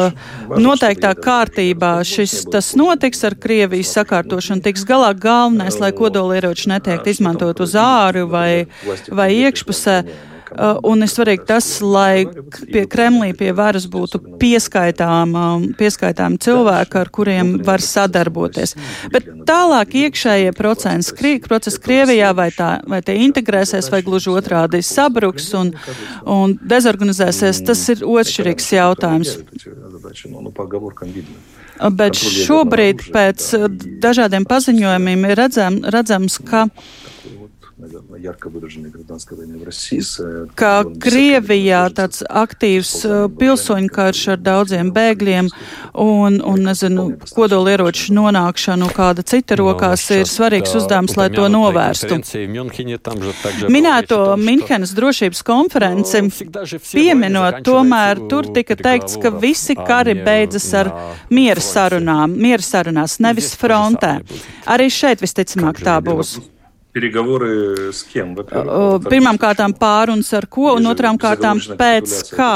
[0.49, 1.99] noteiktā kārtībā.
[2.01, 8.25] Šis tas notiks ar Krievijas sakārtošanu, tiks galā galvenais, lai kodolieroči netiek izmantot uz āru
[8.33, 8.65] vai,
[9.10, 10.02] vai iekšpusē.
[10.50, 12.24] Uh, un ir svarīgi tas, lai
[12.72, 18.74] pie Kremlī pie varas būtu pieskaitām, um, pieskaitām cilvēki, ar kuriem var sadarboties.
[19.14, 25.52] Bet tālāk iekšējie procesi, procesi Krievijā, vai, tā, vai tie integrēsies, vai gluži otrādi sabruks
[25.54, 25.70] un,
[26.26, 29.36] un dezorganizēsies, tas ir otršķirīgs jautājums.
[32.00, 33.46] Bet šobrīd pēc
[34.02, 36.66] dažādiem paziņojumiem ir redzam, redzams, ka
[40.58, 45.48] Kā Krievijā tāds aktīvs uh, pilsoņu karš ar daudziem bēgļiem
[46.04, 52.20] un, un nezinu, kodolieroču nonākšanu kāda cita rokās ir svarīgs uzdevums, lai to novērstu.
[53.72, 56.24] Minēto Minhenes drošības konferenci
[56.92, 60.92] pieminot, tomēr tur tika teikts, ka visi kari beidzas ar
[61.32, 64.18] miera sarunām, miera sarunās, nevis frontē.
[64.70, 66.38] Arī šeit visticamāk tā būs.
[66.95, 68.35] Переговоры с кем?
[68.35, 72.53] Pirmām kārtām pārunas ar ko, un otrām kārtām pēc kā.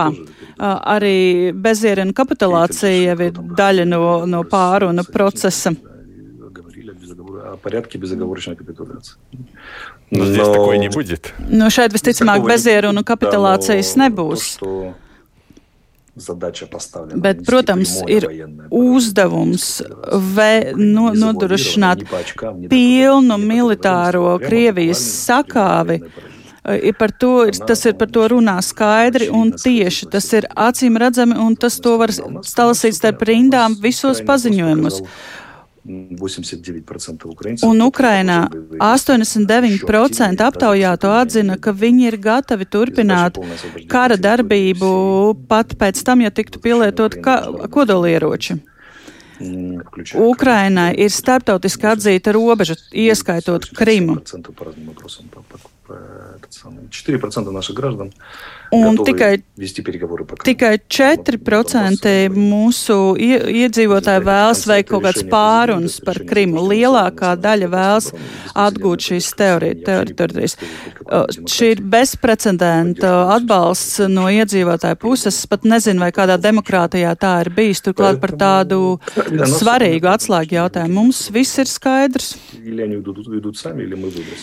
[0.60, 5.76] Arī bezierina kapitulācija jau ir daļa no, no pārunu procesa.
[7.62, 9.16] порядке безоговорочной капитуляции.
[10.12, 11.34] Но, Но здесь такой не будет.
[11.50, 14.58] Nu, šeit visticamāk bezierunu kapitulācijas nebūs.
[14.60, 15.03] То, что
[17.15, 18.27] Bet, protams, ir
[18.71, 19.83] uzdevums
[20.37, 22.05] ve, no, nodrošināt
[22.71, 25.99] pilnu militāro Krievijas sakāvi.
[26.97, 27.33] Par to,
[27.67, 30.07] tas ir par to runā skaidri un tieši.
[30.15, 35.03] Tas ir acīm redzami, un tas to var stalasīt starp rindām visos paziņojumus.
[35.90, 37.64] 89% ukraiņu.
[37.66, 43.40] Un Ukrainā 89% aptaujāto atzina, ka viņi ir gatavi turpināt
[43.90, 44.90] kara darbību
[45.50, 47.16] pat pēc tam, ja tiktu pielietot
[47.72, 48.60] kodolieroči.
[50.20, 54.20] Ukrainai ir starptautiski atzīta robeža, ieskaitot Krimu.
[56.92, 58.12] 4% наших граждан
[58.75, 59.39] Un tikai,
[60.45, 66.65] tikai 4% mūsu iedzīvotāji vēlas veikt kaut kāds pārunas par Krimu.
[66.73, 68.11] Lielākā daļa vēlas
[68.59, 70.57] atgūt šīs teritorijas.
[71.55, 75.39] Šī ir bezprecedenta atbalsts no iedzīvotāju puses.
[75.45, 77.83] Es pat nezinu, vai kādā demokrātijā tā ir bijis.
[77.85, 78.99] Turklāt par tādu
[79.55, 80.95] svarīgu atslēgu jautājumu.
[80.95, 82.35] Mums viss ir skaidrs.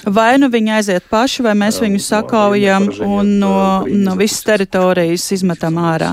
[0.06, 3.56] Vai nu viņi aiziet paši, vai mēs viņus sakaujam un no,
[3.88, 6.13] no visas teritorijas izmetam ārā.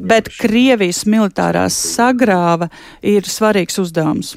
[0.00, 2.70] Bet Krievijas militārās sagrāva
[3.02, 4.36] ir svarīgs uzdevums.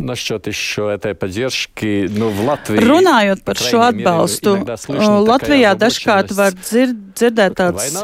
[0.00, 2.80] Насчет еще этой поддержки, ну, в Латвии...
[2.80, 4.56] Runājot par šo atbalstu,
[5.28, 7.95] Latvijā dažkārt var dzird, dzirdēt tāds,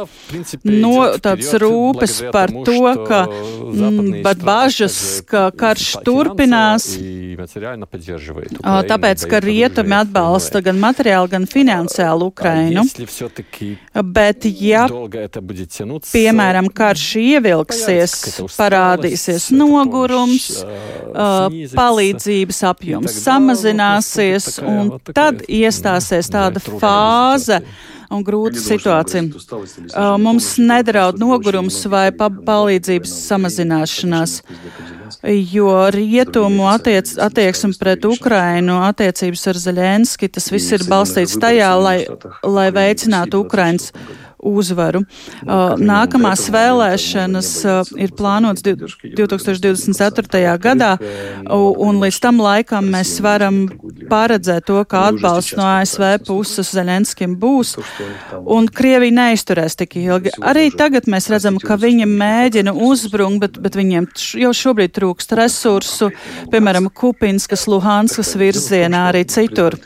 [0.64, 4.98] no, tāds rūpes par to, ka, m, bet bažas,
[5.28, 6.88] ka karš turpinās,
[8.92, 12.86] tāpēc, ka rietumi atbalsta gan materiāli, gan finansiāli Ukrainu.
[14.18, 14.86] Bet, ja,
[16.12, 18.18] piemēram, karš ievilksies,
[18.58, 20.50] parādīsies nogurums,
[21.76, 27.62] palīdzības apjoms samazināsies, un tad iestāsies tāda fāze
[28.12, 29.24] un grūta situācija.
[30.22, 34.38] Mums nedraud nogurums vai palīdzības samazināšanās,
[35.54, 41.98] jo rietumu attiec, attieksme pret Ukrainu, attiecības ar Zaļenski, tas viss ir balstīts tajā, lai,
[42.44, 43.92] lai veicinātu Ukrainas
[44.42, 45.04] uzvaru.
[45.42, 50.42] Uh, nākamās vēlēšanas uh, ir plānotas 2024.
[50.62, 50.92] gadā,
[51.52, 53.64] un līdz tam laikam mēs varam
[54.12, 57.76] paredzēt to, ka atbalsts no ASV puses Zeļenskim būs,
[58.42, 60.34] un Krievija neizturēs tik ilgi.
[60.42, 64.08] Arī tagad mēs redzam, ka viņi mēģina uzbrukt, bet, bet viņiem
[64.42, 66.12] jau šobrīd trūkst resursu,
[66.52, 69.78] piemēram, Kupinskas, Luhanskas virzienā, arī citur.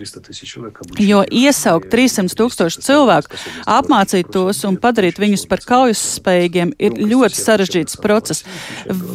[1.01, 3.39] Jo iesaukt 300 tūkstoši cilvēku,
[3.69, 8.45] apmācīt to tos un padarīt viņus par kaujas spējīgiem ir ļoti sarežģīts process.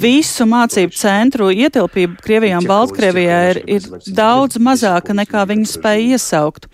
[0.02, 6.66] Visu mācību centru ietilpība Krievijā un Baltkrievijā ir, ir daudz mazāka nekā viņi spēja iesaukt.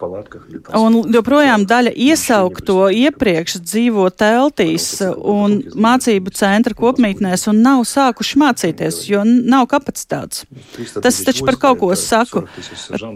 [0.00, 9.02] Un joprojām daļa iesaukto iepriekš dzīvo teltīs un mācību centra kopmītnēs un nav sākuši mācīties,
[9.10, 10.46] jo nav kapacitātes.
[11.02, 12.46] Tas taču par kaut ko saku.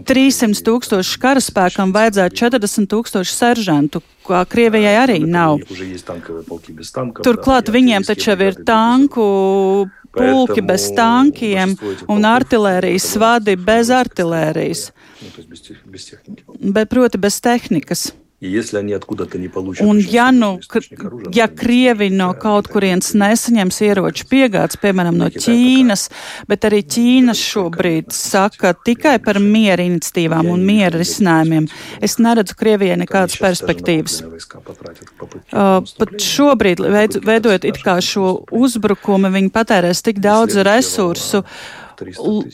[0.05, 5.59] 300 tūkstoši karaspēkam vajadzētu 40 tūkstoši seržantu, kā Krievijai arī nav.
[7.25, 9.25] Turklāt viņiem taču jau ir tanku
[10.15, 11.75] pulki bez tankiem
[12.11, 14.89] un artilērijas vadi bez artilērijas.
[16.59, 18.09] Bet proti bez tehnikas.
[19.87, 20.57] Un ja nu,
[21.33, 26.09] ja Krievi no kaut kurienes nesaņems ieroču piegādes, piemēram, no Ķīnas,
[26.49, 31.69] bet arī Ķīnas šobrīd saka tikai par miera iniciatīvām un miera risinājumiem,
[32.03, 34.19] es neredzu Krievijai nekādas perspektīvas.
[34.25, 36.83] Uh, pat šobrīd,
[37.23, 41.45] veidojot it kā šo uzbrukumu, viņi patērēs tik daudz resursu.
[41.45, 41.84] Uh,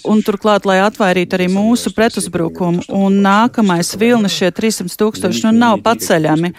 [0.08, 2.86] un turklāt, lai atvairītu arī mūsu pretuzbrukumu.
[2.96, 6.54] Un nākamais vilnis šie 300 tūkstoši nu nav paceļami.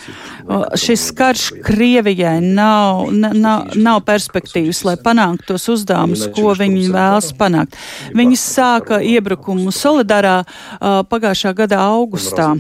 [0.81, 7.79] Šis karš Krievijai nav, nav, nav perspektīvas, lai panāktu tos uzdevumus, ko viņi vēlas panākt.
[8.17, 10.43] Viņi sāka iebrukumu Solidarā
[10.81, 12.51] pagājušā gada augustā.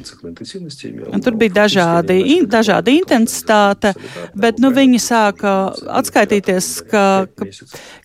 [1.22, 3.94] Tur bija dažādi, in, dažādi intensitāte,
[4.38, 5.56] bet nu, viņi sāka
[6.00, 7.04] atskaitīties, ka,
[7.36, 7.50] ka,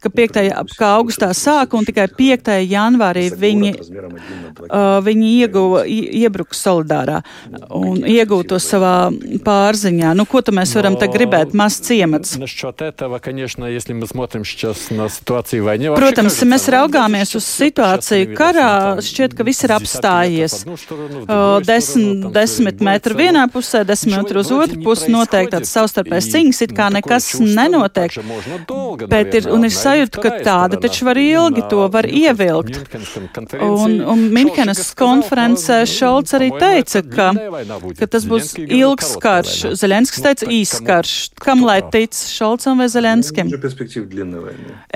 [0.03, 0.41] ka 5.
[0.77, 2.51] Ka augustā sāka un tikai 5.
[2.67, 7.21] janvārī viņi, uh, viņi ieguva, iebruka solidārā
[7.73, 9.09] un iegūta to savā
[9.45, 10.13] pārziņā.
[10.17, 11.53] Nu, ko mēs varam te gribēt?
[11.57, 12.37] Maz ciemats.
[15.97, 18.71] Protams, mēs raugāmies uz situāciju karā,
[19.03, 20.59] šķiet, ka viss ir apstājies.
[21.67, 26.75] Desmit, desmit metru vienā pusē, desmit metru uz otru pusi, noteikti tāds savstarpēs cīņas, it
[26.77, 28.17] kā nekas nenotiek.
[29.09, 32.77] Bet ir, un ir sajūta, ka tāda taču var ilgi to var ievilkt.
[33.61, 37.29] Un, un Minhenes konferencē Šolts arī teica, ka,
[37.99, 39.55] ka tas būs ilgs karš.
[39.79, 41.15] Zelenskis teica īsts karš.
[41.41, 43.51] Kam lai tic Šolcam vai Zelenskim?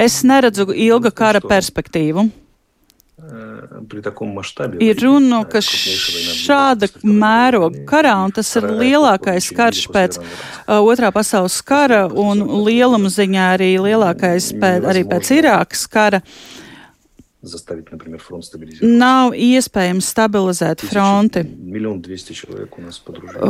[0.07, 2.29] Es neredzu ilga kara perspektīvu.
[4.81, 11.59] Ir runa, ka šāda mēroga karā, un tas ir lielākais karš pēc uh, otrā pasaules
[11.61, 16.61] kara, un lieluma ziņā arī lielākais pēc, arī pēc Irākas kara, uh,
[17.42, 18.98] заставить, например, фронт стабилизироваться.
[18.98, 21.44] Nav iespējams stabilizēt fronti.
[21.44, 23.42] Миллион двести человек у нас подружились.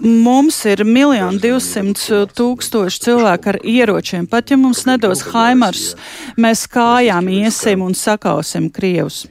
[0.00, 4.26] Mums ir miljoni divsimt tūkstoši cilvēku ar ieročiem.
[4.26, 5.94] Pat ja mums nedos Haimars,
[6.36, 9.26] mēs kājām iesim un sakausim Krievus.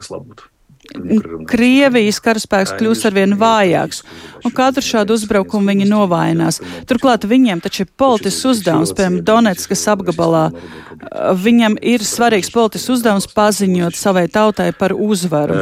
[0.00, 0.48] Слабут.
[1.47, 4.01] Krievijas karaspēks kļūs arvien vājāks,
[4.43, 6.59] un katru šādu uzbrukumu viņi novājinās.
[6.89, 10.49] Turklāt viņiem taču ir politisks uzdevums, piemēram, Donetskas apgabalā.
[11.39, 15.55] Viņam ir svarīgs politisks uzdevums paziņot savai tautai par uzvaru.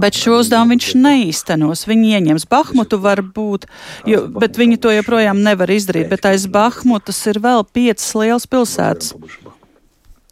[0.00, 1.84] Bet šo uzdevumu viņš neīstenos.
[1.90, 3.68] Viņi ieņems Bahmutu varbūt,
[4.08, 6.08] jo, bet viņi to joprojām nevar izdarīt.
[6.12, 9.12] Bet aiz Bahmutas ir vēl piecas lielas pilsētas.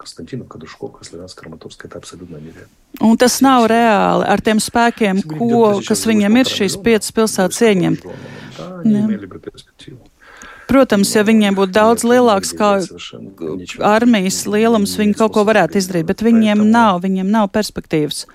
[0.04, 2.68] Konstantinovka, Duškovka, Slavjanska, Kramatorska, tā absolūti nereāli.
[3.00, 8.04] Un tas nav reāli ar tiem spēkiem, ko, kas viņiem ir šīs piecas pilsētas ieņemt.
[10.68, 12.74] Protams, ja viņiem būtu daudz lielāks kā
[13.94, 18.26] armijas lielums, viņi kaut ko varētu izdarīt, bet viņiem nav, viņiem nav perspektīvas.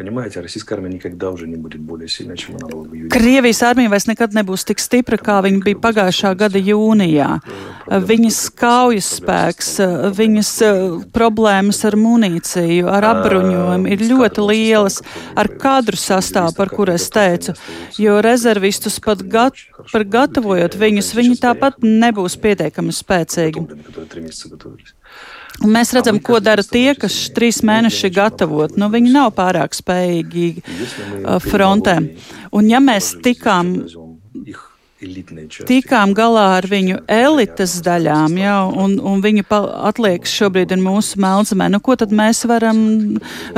[0.00, 3.10] Понимаете, российская армия никогда уже не будет более сильной, чем она была в июне.
[3.10, 7.26] Krievijas armija vairs nekad nebūs tik stipra, kā viņa bija pagājušā gada jūnijā.
[8.08, 9.68] Viņas kaujas spēks,
[10.16, 10.52] viņas
[11.12, 15.02] problēmas ar munīciju, ar apbruņojumu ir ļoti lielas,
[15.36, 17.52] ar kadru sastāvu, par kur es teicu,
[18.00, 19.60] jo rezervistus pat gat,
[19.91, 23.65] par gatavojot viņus, viņi tāpat nebūs pietiekami spēcīgi.
[25.63, 28.75] Un mēs redzam, ko dara tie, kas trīs mēneši gatavot.
[28.79, 31.95] Nu, viņi nav pārāk spējīgi uh, frontē.
[32.55, 33.71] Un ja mēs tikām
[35.67, 41.67] tikām galā ar viņu elites daļām, jau, un, un viņu atliekas šobrīd ir mūsu melnzemē.
[41.73, 42.79] Nu, ko tad mēs varam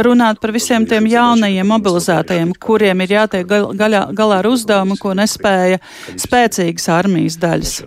[0.01, 5.77] runāt par visiem tiem jaunajiem mobilizētajiem, kuriem ir jātiek galā, galā ar uzdevumu, ko nespēja
[6.17, 7.77] spēcīgas armijas daļas?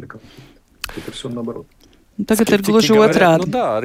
[2.27, 3.47] Tagad ir gluži otrādi.
[3.47, 3.81] Nu, да,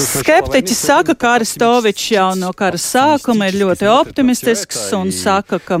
[0.00, 5.78] Skeptiķi saka, ka Aristovičs jau no kara sākuma ir ļoti optimistisks un saka, ka,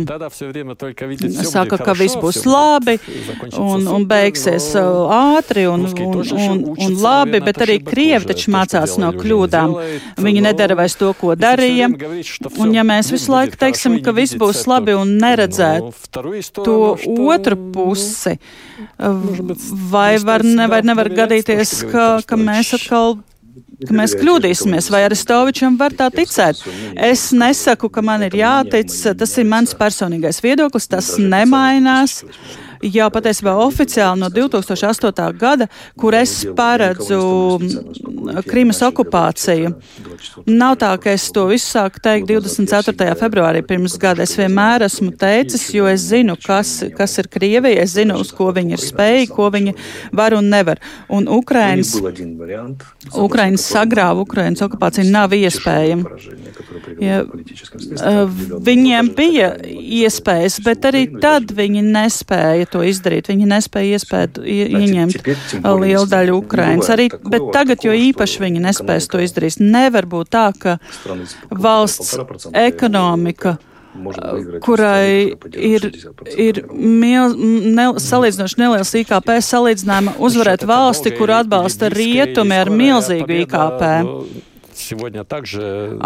[1.48, 2.96] saka, ka viss būs labi
[3.56, 9.12] un, un beigsies ātri un, un, un, un labi, bet arī Krievi taču mācās no
[9.16, 9.76] kļūdām.
[10.20, 11.88] Viņi nedara vairs to, ko darīja.
[12.60, 16.10] Un ja mēs visu laiku teiksim, ka viss būs labi un neredzēt
[16.60, 16.78] to
[17.30, 18.36] otru pusi,
[19.90, 23.20] vai var, nevar, nevar gadīt gadīties, ka, ka mēs atkal
[23.86, 26.60] ka mēs kļūdīsimies, vai Aristovičam var tā ticēt.
[27.00, 32.20] Es nesaku, ka man ir jātic, tas ir mans personīgais viedoklis, tas nemainās
[32.80, 35.26] jau patiesībā oficiāli no 2008.
[35.38, 35.66] gada,
[35.98, 37.20] kur es paredzu
[37.60, 39.74] mm, Krimas okupāciju.
[40.48, 43.10] Nav tā, ka es to visu sāku teikt 24.
[43.20, 44.24] februārī pirms gada.
[44.24, 48.50] Es vienmēr esmu teicis, jo es zinu, kas, kas ir Krievija, es zinu, uz ko
[48.56, 49.76] viņi ir spējīgi, ko viņi
[50.16, 50.80] var un nevar.
[51.12, 51.94] Un Ukrainas,
[53.10, 56.16] Ukrainas sagrāva, Ukrainas okupācija nav iespējama.
[57.00, 57.22] Ja,
[58.70, 63.30] viņiem bija iespējas, bet arī tad viņi nespēja to izdarīt.
[63.32, 65.30] Viņi nespēja iespēt, ieņemt
[65.64, 66.90] lielu daļu Ukrainas.
[66.92, 70.78] Arī, bet tagad, jo īpaši viņi nespēs to izdarīt, nevar būt tā, ka
[71.50, 72.16] valsts
[72.52, 73.58] ekonomika
[74.62, 75.86] kurai ir,
[76.38, 77.34] ir mil,
[77.74, 83.82] ne, salīdzinoši neliels IKP salīdzinājumā uzvarēt valsti, kur atbalsta rietumi ar milzīgu IKP.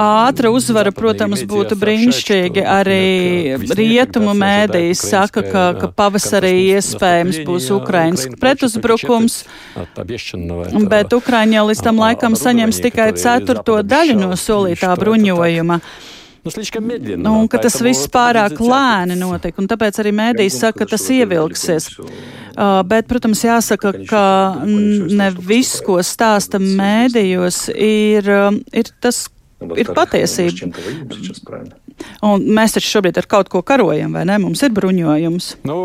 [0.01, 2.64] Ātra uzvara, protams, būtu brīnišķīgi.
[2.64, 3.05] Arī
[3.79, 9.43] rietumu mēdīs saka, ka, ka pavasarī iespējams būs Ukrainas pretuzbrukums,
[10.91, 15.81] bet Ukraiņa jau līdz tam laikam saņems tikai ceturto daļu no solītā bruņojuma.
[17.24, 21.07] Nu, un ka tas viss pārāk lēni notiek, un tāpēc arī mēdīs saka, ka tas
[21.14, 21.88] ievilksies.
[22.55, 24.24] Uh, bet, protams, jāsaka, ka
[24.68, 29.24] ne viss, ko stāsta mēdījos, ir, um, ir tas,
[29.78, 30.82] ir patiesība.
[32.24, 34.36] Un mēs taču šobrīd ar kaut ko karojam, vai ne?
[34.42, 35.46] Mums ir bruņojums.
[35.68, 35.76] Nu,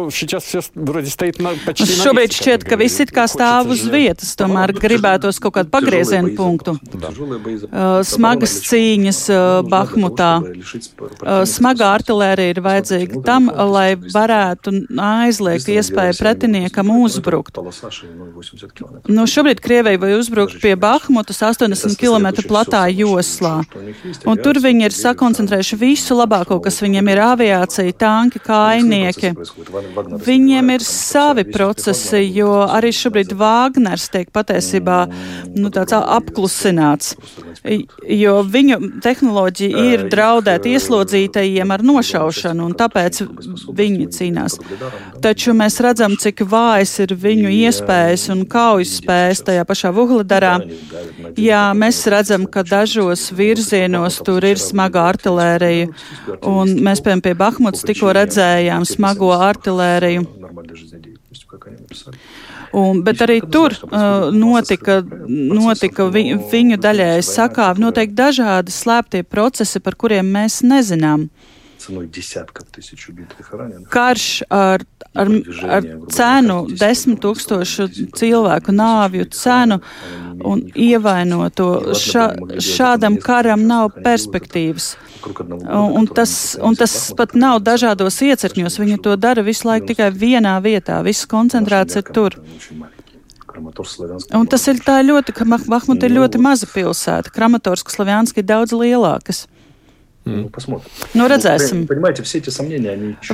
[1.99, 6.75] šobrīd šķiet, ka viss it kā stāv uz vietas, tomēr gribētos kaut kādu pagriezienu punktu.
[6.79, 10.31] Uh, smagas cīņas uh, Bahmutā.
[10.41, 14.73] Uh, smaga artilērija ir vajadzīga tam, lai varētu
[15.03, 17.59] aizliegt iespēju pretiniekam uzbrukt.
[19.09, 23.59] Nu, šobrīd Krievija vai uzbrukt pie Bahmutas 80 km platā joslā.
[24.25, 29.33] Un tur viņi ir sakoncentrējuši visu labāko, kas viņiem ir aviācija, tanki, kainieki.
[30.25, 35.03] Viņiem ir savi procesi, jo arī šobrīd Vāgners tiek patiesībā
[35.53, 37.13] nu, tāds apklusināts,
[38.09, 43.21] jo viņu tehnoloģija ir draudēt ieslodzītajiem ar nošaušanu, un tāpēc
[43.77, 44.57] viņi cīnās.
[45.21, 50.57] Taču mēs redzam, cik vājas ir viņu iespējas un kaujas spējas tajā pašā Vuhladarā.
[51.37, 53.48] Jā, mēs redzam, ka dažos virzienos
[54.25, 55.89] tur ir smaga artilērija,
[56.49, 60.25] un mēs, piemēram, pie Bahmutas tikko redzējām smago artilēriju.
[62.79, 69.81] Un, bet arī tur uh, notika, notika vi, viņu daļēji sakāvi, noteikti dažādi slēptie procesi,
[69.81, 71.27] par kuriem mēs nezinām.
[73.93, 74.83] Karš ar,
[75.13, 75.31] ar,
[75.77, 77.87] ar cenu desmit tūkstošu
[78.17, 79.79] cilvēku nāvju cenu
[80.45, 81.69] un ievainoto.
[81.97, 82.29] Šā,
[82.63, 84.93] šādam karam nav perspektīvas.
[85.19, 86.33] Un, tas,
[86.63, 88.79] un tas pat nav dažādos iecirkņos.
[88.79, 91.01] Viņi to dara visu laiku tikai vienā vietā.
[91.05, 92.39] Viss koncentrēts ir tur.
[94.37, 97.33] Un tas ir tā ļoti, ka Bahmuta ir ļoti maza pilsēta.
[97.33, 99.47] Kramatorska Slavjanska ir daudz lielākas.
[100.29, 100.49] Mm.
[101.17, 101.85] Nu, redzēsim.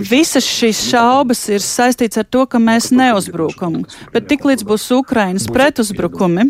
[0.10, 3.82] Visas šīs šaubas ir saistītas ar to, ka mēs neuzbrukam.
[4.14, 6.50] Bet tiklīdz būs Ukrainas pretuzbrukumi,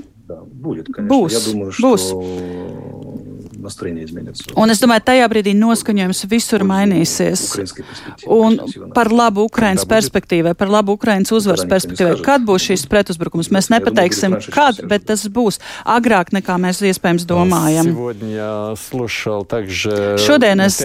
[1.09, 1.39] būs.
[1.81, 2.09] būs
[3.64, 4.44] настроение изменится.
[4.54, 7.42] Un es domāju, tajā brīdī noskaņojums visur mainīsies.
[8.26, 8.58] Un
[8.94, 12.20] par labu Ukrainas perspektīvai, par labu Ukrainas uzvaras perspektīvai.
[12.24, 13.50] Kad būs šīs pretuzbrukums?
[13.54, 17.92] Mēs nepateiksim, kad, bet tas būs agrāk nekā mēs iespējams domājam.
[20.20, 20.80] Šodien es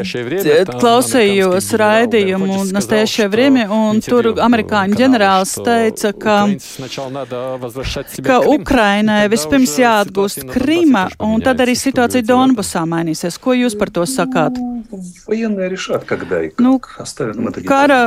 [0.76, 6.38] klausījos raidījumu Nastēšie Vrimi, un tur amerikāņu ģenerālis teica, ka,
[8.26, 13.39] ka Ukrainai vispirms jāatgūst Krima, un tad arī situācija Donbas Donbasā mainīsies.
[13.43, 14.57] Ko jūs par to sakāt?
[16.61, 16.79] Nu,
[17.67, 18.01] kara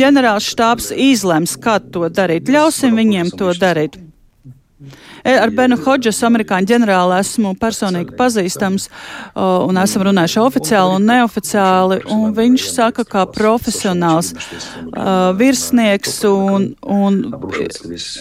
[0.00, 2.48] ģenerāls štābs izlems, kad to darīt.
[2.48, 3.98] Ļausim viņiem to darīt.
[5.26, 8.84] E, ar Benu Hodžesu, amerikāņu ģenerāli, esmu personīgi pazīstams
[9.34, 11.98] un esam runājuši oficiāli un neoficiāli.
[12.14, 14.30] Un viņš saka, kā profesionāls
[15.40, 17.18] virsnieks un, un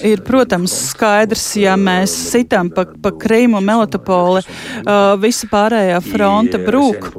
[0.01, 7.11] ir, protams, skaidrs, ja mēs sitam pa, pa Krīmu, Melatopoli, uh, visa pārējā fronte brūk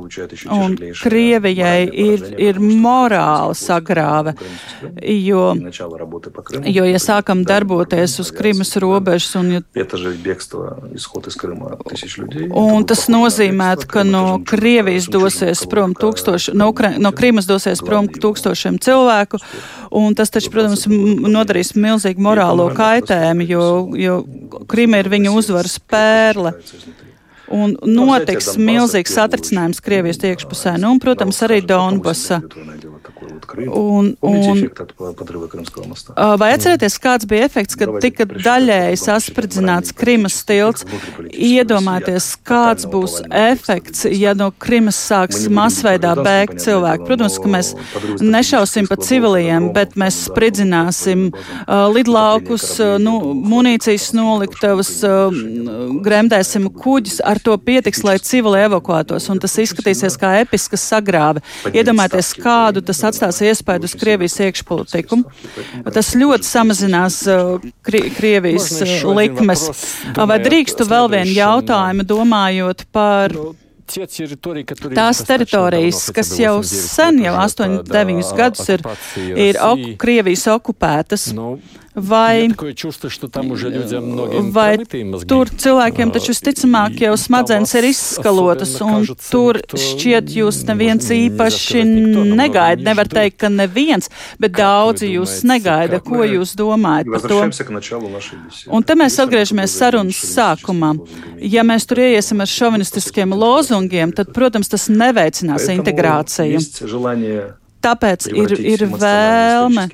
[0.50, 4.34] un Krievijai ir, ir morāla sagrāve,
[4.98, 5.46] jo,
[6.66, 11.77] jo, ja sākam darboties uz Krimas robežas un ja Это же бегство, исход из Крыма
[11.89, 12.49] тысяч людей.
[12.49, 18.07] Un tas nozīmē, ka no Krievijas dosies prom tūkstoši, no, Ukra no Krimas dosies prom
[18.07, 19.41] tūkstošiem cilvēku,
[19.91, 23.63] un tas taču, protams, nodarīs milzīgu morālo kaitējumu, jo,
[23.99, 24.17] jo
[24.71, 26.55] Krima ir viņa uzvaras pērle.
[27.51, 32.39] Un notiks milzīgs satricinājums Krievijas iekšpusē, nu, un, protams, arī Donbasa.
[33.72, 34.60] Un, un,
[36.40, 40.84] vai atcerieties, kāds bija efekts, kad tika daļēji saspridzināts Krimas tilts?
[41.30, 47.06] Iedomājieties, kāds būs efekts, ja no Krimas sāks masveidā bēgt cilvēki.
[47.08, 47.72] Protams, ka mēs
[48.22, 51.28] nešausim pa civiliem, bet mēs spridzināsim
[51.94, 52.66] lidlaukus,
[53.02, 54.92] nu, munīcijas noliktavas,
[56.06, 57.20] gremdēsim kuģis.
[57.26, 61.44] Ar to pietiks, lai civili evakuētos, un tas izskatīsies kā episka sagrāve.
[61.72, 65.20] Iedomājieties, kādu tas atstās iespēju uz Krievijas iekšpolitiku.
[65.92, 69.68] Tas ļoti samazinās uh, Kri Krievijas uh, likmes.
[70.16, 73.36] Vai drīkstu vēl vienu jautājumu domājot par.
[73.36, 73.54] Nu,
[74.96, 78.82] Tās teritorijas, kas jau sen, jau 8, 9 gadus ir,
[79.38, 81.52] ir ok, Krievijas okupētas, nu,
[81.96, 82.48] vai,
[84.52, 84.76] vai
[85.26, 91.84] tur cilvēkiem taču visticamāk jau smadzenes ir izskalotas, un tur šķiet jūs neviens īpaši
[92.36, 92.84] negaida.
[92.86, 94.10] Nevar teikt, ka neviens,
[94.42, 96.00] bet daudzi jūs negaida.
[96.04, 97.42] Ko jūs domājat par to?
[98.70, 100.94] Un te mēs atgriežamies sarunas sākumā.
[101.40, 106.60] Ja mēs tur ieiesim ar šovinistiskiem lozungiem, tad, protams, tas neveicinās integrāciju.
[107.86, 109.86] Tāpēc ir, ir vēlme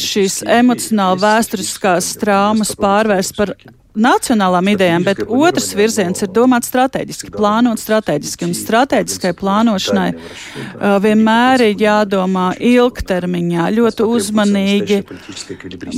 [0.00, 3.52] šīs emocionāli vēsturiskās traumas pārvērst par
[3.96, 8.46] nacionālām idejām, bet otrs virziens ir domāt strateģiski, plānot strateģiski.
[8.46, 15.00] Un strateģiskai plānošanai uh, vienmēr ir jādomā ilgtermiņā, ļoti uzmanīgi.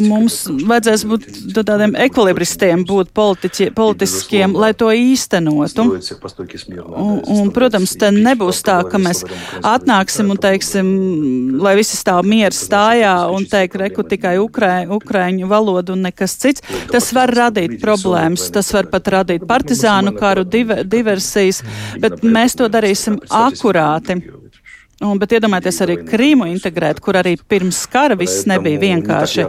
[0.09, 1.28] Mums vajadzēs būt
[1.59, 5.86] tādiem ekvilibristiem, būt politiķi, politiskiem, lai to īstenotu.
[6.88, 9.24] Un, un, protams, te nebūs tā, ka mēs
[9.66, 10.88] atnāksim un teiksim,
[11.62, 16.64] lai visi stāv mieru stājā un teikt, reku tikai ukrē, ukrēņu valodu un nekas cits.
[16.92, 18.49] Tas var radīt problēmas.
[18.55, 21.62] Tas var pat radīt partizānu karu, diver, diversijas,
[22.01, 24.20] bet mēs to darīsim akurāti.
[24.99, 29.45] Un, bet iedomājieties arī Krīmu integrēt, kur arī pirms kara viss nebija vienkārši.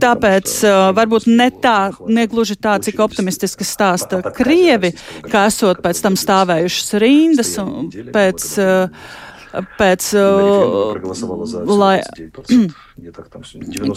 [0.00, 4.94] Tāpēc uh, varbūt ne tā, negluži tā, cik optimistiski stāsta Krievi,
[5.28, 8.48] kā esot pēc tam stāvējušas rindas un pēc.
[8.64, 9.12] Uh,
[9.78, 10.08] pēc,
[11.70, 11.98] lai,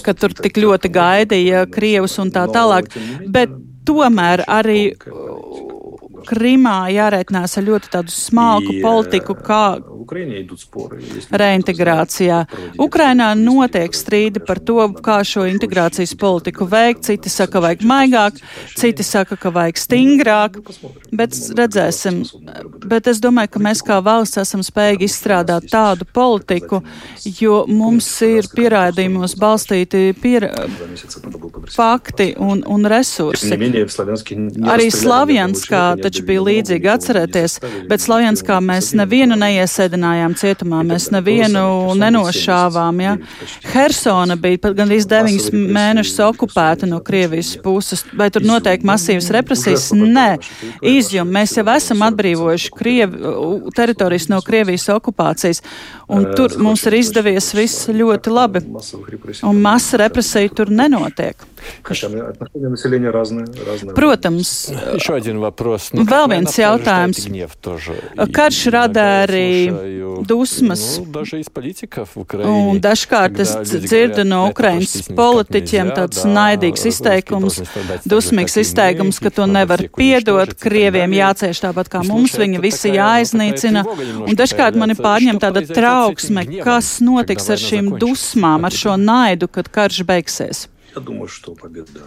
[0.06, 2.92] ka tur tik ļoti gaidīja Krievus un tā tālāk,
[3.34, 3.54] bet
[3.88, 4.82] tomēr arī
[6.28, 9.78] Krimā jārēķinās ar ļoti tādu smalku politiku, kā
[11.42, 12.40] reintegrācijā.
[12.84, 17.06] Ukrainā notiek strīdi par to, kā šo integrācijas politiku veikt.
[17.08, 18.40] Citi saka, vajag maigāk,
[18.76, 20.60] citi saka, ka vajag stingrāk,
[21.16, 22.24] bet redzēsim.
[22.88, 26.82] Bet es domāju, ka mēs kā valsts esam spējīgi izstrādāt tādu politiku,
[27.40, 30.50] jo mums ir pierādījumos balstīti pier...
[31.68, 33.52] fakti un, un resursi.
[34.72, 37.58] Arī Slavjanskā taču bija līdzīgi atcerēties,
[37.90, 43.02] bet Slavjanskā mēs nevienu neiesēdinājām cietumā, mēs nevienu nenošāvām.
[43.04, 43.16] Ja?
[43.74, 48.06] Hersona bija gandrīz deviņus mēnešus okupēta no Krievijas puses.
[48.18, 49.90] Vai tur notiek masīvas represijas?
[49.98, 50.30] Nē,
[50.82, 51.38] izjumi.
[51.40, 53.36] Mēs jau esam atbrīvojuši Krievi,
[53.78, 55.64] teritorijas no Krievijas okupācijas,
[56.08, 58.64] un tur mums ir izdevies viss ļoti labi.
[59.48, 61.48] Un masa represija tur nenotiek.
[63.98, 64.52] Protams,
[66.08, 67.24] vēl viens jautājums.
[68.38, 69.50] Karš rada arī
[70.28, 70.84] dusmas.
[72.48, 77.60] Un dažkārt es dzirdu no Ukraiņas politiķiem tāds naidīgs izteikums,
[78.08, 83.84] dusmīgs izteikums, ka to nevar piedot, Krieviem jācieš tāpat kā mums, viņi visi jāiznīcina.
[84.28, 85.64] Un dažkārt mani pārņem tāda
[85.97, 90.69] trauksme, kas notiks ar šīm dusmām, ar šo naidu, kad karš beigsies.
[90.95, 92.01] Я думаю, что победа,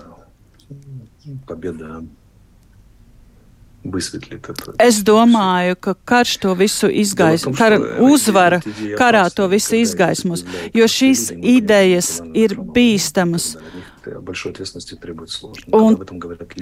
[1.48, 2.04] победа
[3.86, 4.74] высветлит это.
[4.78, 8.62] Es domāju, ka karš to visu izgaismos, kara uzvara
[8.98, 13.56] karā to visu izgaismos, jo šīs idejas ir bīstamas.
[15.77, 15.99] Un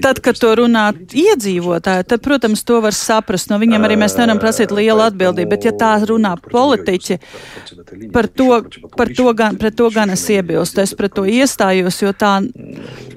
[0.03, 3.51] tad, kad to runā iedzīvotāji, tad, protams, to var saprast.
[3.53, 7.19] No viņiem arī mēs nevaram prasīt lielu atbildību, bet ja tā runā politiķi,
[8.15, 8.51] par to,
[8.97, 10.83] par to gan, pret to gan es iebilstu.
[10.85, 12.39] Es pret to iestājos, jo tā,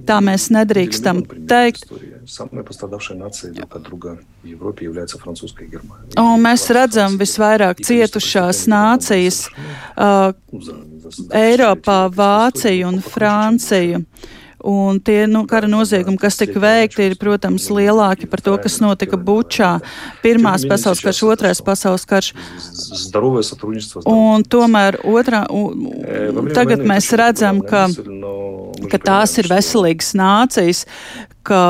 [0.08, 1.90] tā mēs nedrīkstam teikt.
[2.27, 6.11] Самой пострадавшей нацией друг от друга в Европе является французская Германия.
[6.17, 9.47] Un mēs redzam visvairāk cietušās nācijas
[9.97, 10.33] uh,
[11.31, 14.03] Eiropā, Vāciju un Franciju.
[14.67, 19.15] Un tie nu, kara noziegumi, kas tika veikti, ir, protams, lielāki par to, kas notika
[19.15, 19.77] Bučā.
[20.25, 22.33] Pirmās pasaules karš, otrais pasaules karš.
[24.11, 27.85] Un tomēr otrā, un, tagad mēs redzam, ka,
[28.91, 30.83] ka tās ir veselīgas nācijas,
[31.44, 31.62] ka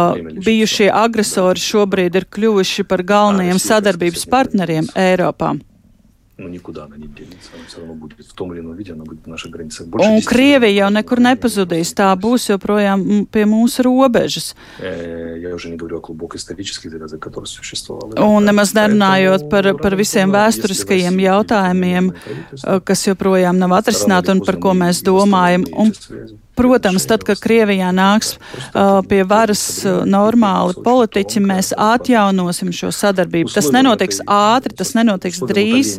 [0.46, 5.56] bijušie agresori šobrīd ir kļuvuši par galvenajiem sadarbības partneriem Eiropā.
[10.02, 14.52] Un Krievija jau nekur nepazudīs, tā būs joprojām pie mūsu robežas.
[18.26, 24.58] Un nemaz nerunājot par, par visiem vēsturiskajiem jautājumiem, э, kas joprojām nav atrisināti un par
[24.64, 25.68] ko mēs domājam.
[25.78, 25.94] Un
[26.56, 33.54] Protams, tad, kad Krievijā nāks uh, pie varas uh, normāli politiķi, mēs atjaunosim šo sadarbību.
[33.56, 35.96] Tas nenotiks ātri, tas nenotiks drīz,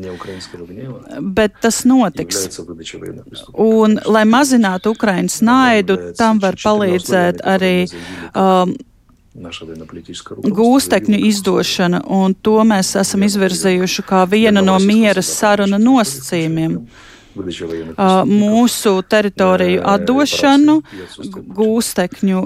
[1.34, 2.44] bet tas notiks.
[3.56, 7.76] Un, lai mazinātu Ukrainas naidu, tam var palīdzēt arī.
[8.36, 8.76] Um,
[9.32, 16.76] Gūstekņu izdošana, un to mēs esam izvirzījuši kā vienu no miera saruna nosacījumiem
[18.28, 20.76] mūsu teritoriju atdošanu,
[21.56, 22.42] gūstekņu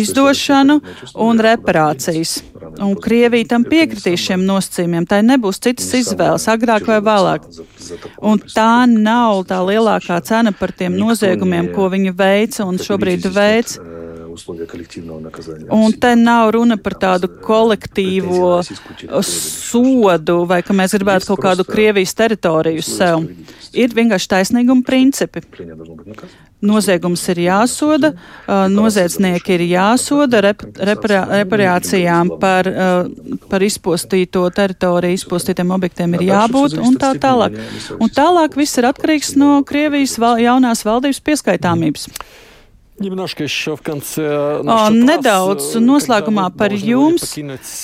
[0.00, 0.80] izdošanu
[1.14, 2.38] un reparācijas.
[2.80, 5.06] Un Krievija tam piekritīs šiem nosacījumiem.
[5.10, 7.46] Tai nebūs citas izvēles, agrāk vai vēlāk.
[8.22, 13.78] Un tā nav tā lielākā cena par tiem noziegumiem, ko viņi veica un šobrīd veic.
[15.74, 18.60] Un te nav runa par tādu kolektīvo
[19.26, 23.26] sodu, vai ka mēs gribētu kaut kādu Krievijas teritoriju sev.
[23.76, 25.42] Ir vienkārši taisnīguma principi.
[26.60, 28.10] Noziegums ir jāsoda,
[28.68, 32.68] noziedznieki ir jāsoda, rep, reparā, reparācijām par,
[33.48, 37.56] par izpostīto teritoriju, izpostītiem objektiem ir jābūt un tā tālāk.
[37.96, 42.10] Un tālāk viss ir atkarīgs no Krievijas val, jaunās valdības pieskaitāmības.
[42.99, 44.23] Немножко еще в конце.
[44.63, 47.33] O, nedaudz noslēgumā par jums,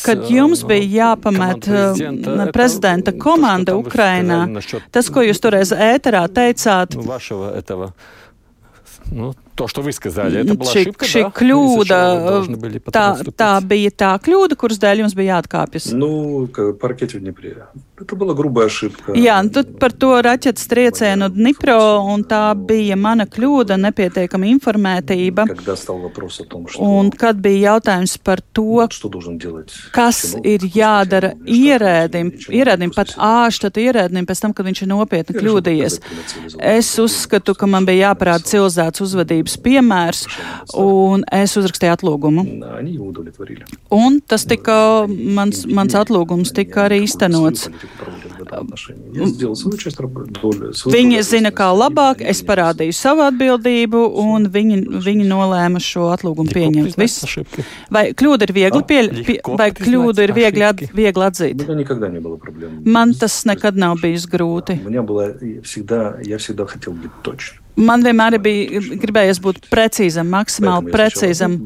[0.05, 1.67] kad jums bija jāpamet
[2.55, 4.45] prezidenta komanda Ukrainā.
[4.87, 6.95] Tas, ko jūs toreiz ēterā teicāt.
[9.11, 11.31] Nu, to, что вы сказали, это была šī, ошибка, šī да?
[11.37, 11.99] kļūda,
[12.89, 13.05] tā,
[13.37, 15.91] tā bija tā kļūda, kuras dēļ jums bija jāatkāpjas.
[15.93, 16.49] Nu,
[16.81, 17.67] паркет в Днепре.
[19.13, 25.45] Jā, nu, par to raķetes triecienu Dnipro, un tā bija mana kļūda, nepietiekama informētība.
[26.81, 28.81] Un kad bija jautājums par to,
[29.93, 35.99] kas ir jādara ierēdim, ierēdim pat ārštat ierēdim pēc tam, kad viņš ir nopietni kļūdījies.
[36.57, 39.05] Es uzskatu, ka man bija jāparāda civilizēts
[39.46, 40.26] uzvedības piemērs,
[40.74, 42.44] un es uzrakstīju atlūgumu.
[43.90, 47.68] Un tas tika, mans, mans atlūgums tika arī īstenots.
[50.86, 56.96] Viņi zina, kā labāk, es parādīju savu atbildību, un viņi, viņi nolēma šo atlūgumu pieņemt.
[56.96, 57.26] Viss.
[57.90, 61.66] Vai kļūda ir viegli, pie, pie, vai kļūdu ir viegli, at, viegli atzīt?
[62.86, 64.78] Man tas nekad nav bijis grūti.
[67.76, 71.58] Man vienmēr bija gribējies būt precīzam, maksimāli precīzam.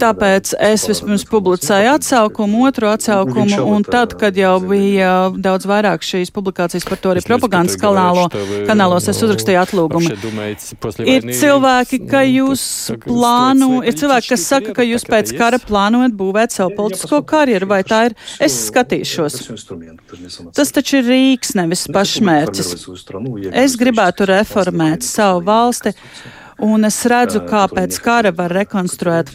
[0.00, 6.32] Tāpēc es vispirms publicēju atsaukumu, otru atsaukumu, un tad, kad jau bija daudz vairāk šīs
[6.32, 8.30] publikācijas par to arī propagandas kanālo,
[8.64, 10.14] kanālos, es uzrakstīju atlūgumu.
[11.04, 12.64] Ir cilvēki, ka jūs
[13.04, 17.82] plāno, ir cilvēki, kas saka, ka jūs pēc kara plānojat būvēt savu politisko karjeru, vai
[17.84, 18.16] tā ir?
[18.40, 19.36] Es skatīšos.
[20.56, 22.74] Tas taču ir rīks, nevis pašmērķis.
[23.52, 25.92] Es gribētu reformēt reformēt savu valsti,
[26.62, 29.30] un es redzu, kā pēc kara var rekonstruēt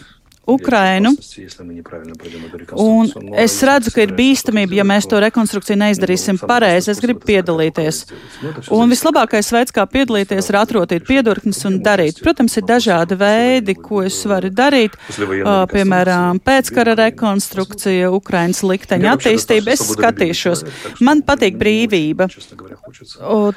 [0.50, 1.14] Ukrainu.
[2.76, 6.92] Un es redzu, ka ir bīstamība, ja mēs to rekonstrukciju neizdarīsim pareizi.
[6.94, 8.02] Es gribu piedalīties.
[8.76, 12.22] Un vislabākais veids, kā piedalīties, ir atrotīt piedurknes un darīt.
[12.24, 14.98] Protams, ir dažādi veidi, ko es varu darīt.
[15.20, 19.76] Uh, piemēram, pēckara rekonstrukcija, Ukrainas likteņa attīstība.
[19.76, 20.66] Es skatīšos.
[21.06, 22.30] Man patīk brīvība.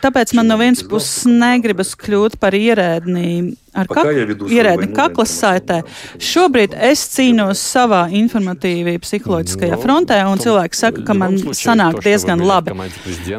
[0.03, 3.29] Tāpēc man no vienas puses negribas kļūt par ierēdnī
[3.73, 4.09] ar kak
[4.53, 5.81] ierēdni kaklas saitē.
[6.21, 12.77] Šobrīd es cīnos savā informatīvi psiholoģiskajā frontē, un cilvēki saka, ka man sanāk diezgan labi.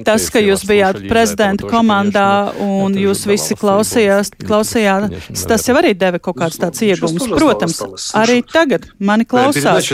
[0.07, 5.13] Tas, ka jūs bijāt prezidenta komandā un jūs visi klausījās, klausījāt,
[5.47, 7.29] tas jau arī deva kaut kāds tāds iegums.
[7.33, 7.81] Protams,
[8.17, 9.91] arī tagad mani klausās.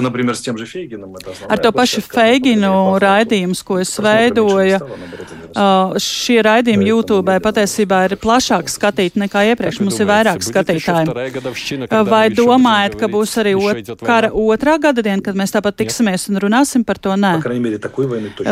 [1.50, 4.80] Ar to pašu Feiginu raidījumus, ko es veidoju,
[6.00, 9.82] šie raidījumi YouTube patiesībā ir plašāk skatīti nekā iepriekš.
[9.84, 12.10] Mums ir vairāk vairāk skatītāju.
[12.10, 16.42] Vai domājat, ka būs arī ot kara otrā gada diena, kad mēs tāpat tiksimies un
[16.44, 17.16] runāsim par to?
[17.20, 17.40] Nē.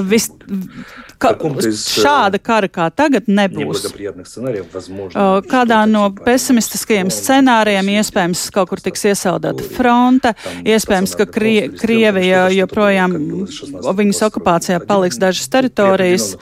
[0.07, 0.29] Vis,
[1.21, 3.85] ka, šāda kara kā tagad nebūs.
[5.51, 10.33] Kādā no pesimistiskajiem scenārijiem iespējams kaut kur tiks iesaldēta fronte,
[10.65, 13.15] iespējams, ka Krie Krievija joprojām
[13.97, 16.33] viņas okupācijā paliks dažas teritorijas.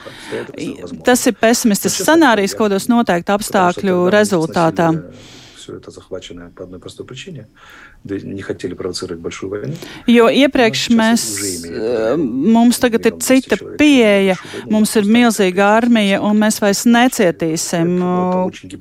[1.06, 4.92] Tas ir pesimistisks scenārijs, kādos noteikti apstākļu rezultātā
[5.65, 7.47] все это захваченное по одной простой причине.
[8.03, 9.73] Не хотели провоцировать большую войну.
[10.07, 11.23] Jo iepriekš mēs,
[12.17, 14.35] mums tagad ir cita pieeja,
[14.69, 17.93] mums ir milzīga armija, un mēs vairs necietīsim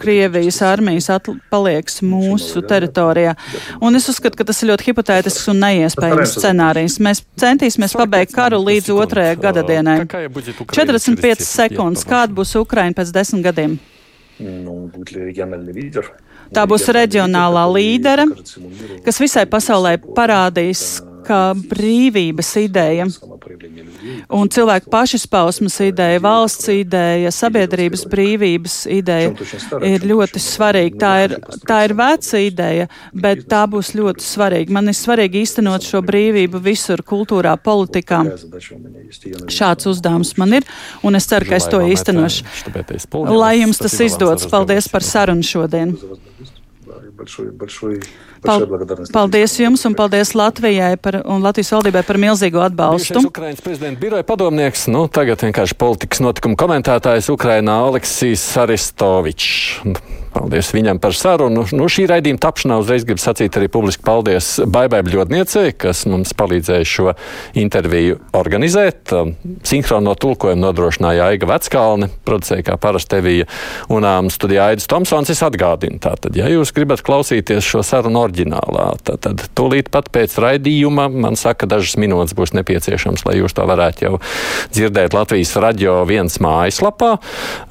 [0.01, 1.11] Krievijas armijas
[1.53, 3.37] palieks mūsu teritorijā.
[3.81, 6.99] Un es uzskatu, ka tas ir ļoti hipotētisks un neiespējams scenārijs.
[7.03, 10.01] Mēs centīsimies pabeigt karu līdz otrajai gadadienai.
[10.09, 12.07] 45 sekundes.
[12.09, 13.79] Kāda būs Ukraina pēc desmit gadiem?
[14.41, 16.15] Ну, будет ли региональный лидер?
[16.54, 18.28] Tā būs reģionālā līdere,
[19.06, 23.08] kas visai pasaulē parādīs, ka brīvības ideja
[24.30, 29.34] un cilvēku pašizpausmas ideja, valsts ideja, sabiedrības brīvības ideja
[29.86, 31.00] ir ļoti svarīga.
[31.02, 31.36] Tā ir,
[31.68, 32.88] tā ir veca ideja,
[33.26, 34.76] bet tā būs ļoti svarīga.
[34.76, 38.24] Man ir svarīgi īstenot šo brīvību visur, kultūrā, politikā.
[39.52, 40.70] Šāds uzdevums man ir,
[41.06, 42.46] un es ceru, ka es to īstenošu.
[43.36, 44.48] Lai jums tas izdodas.
[44.50, 45.96] Paldies par sarunu šodien!
[47.17, 48.01] большой, большой,
[48.43, 49.13] большая благодарность.
[49.13, 53.23] Paldies jums un paldies Latvijai par, un Latvijas valdībai par milzīgo atbalstu.
[53.31, 60.11] Ukrainas prezidenta biroja padomnieks, nu tagad vienkārši politikas notikuma komentētājs Ukrainā Aleksijs Aristovičs.
[60.31, 61.65] Paldies viņam par sarunu.
[61.75, 66.87] Nu, šī raidījuma tapšanā uzreiz gribu sacīt arī publiski paldies Baibai Bļodniecei, kas mums palīdzēja
[66.87, 67.15] šo
[67.59, 69.11] interviju organizēt.
[69.17, 69.33] Um,
[69.67, 73.49] sinhrono tulkojumu nodrošināja Aiga Veckalne, producēja kā parasti tevija
[73.91, 75.33] un um, studijā Aidis Tomsons.
[75.35, 80.38] Es atgādinu, tātad, ja jūs gribat klausīties šo sarunu oriģinālā, tad, tad tūlīt pat pēc
[80.42, 84.14] raidījuma man saka, dažas minūtes būs nepieciešams, lai jūs to varētu jau
[84.74, 87.16] dzirdēt Latvijas radio viens mājaslapā.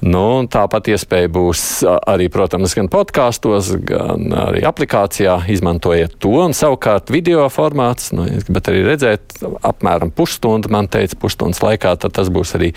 [0.05, 5.37] Nu, tāpat iespēja būs arī, protams, gan podkāstos, gan arī aplikācijā.
[5.55, 11.62] Izmantojiet to, un savukārt video formāts, nu, bet arī redzēt, apmēram pusstundu, man teica, pusstundas
[11.64, 12.72] laikā, tad tas būs arī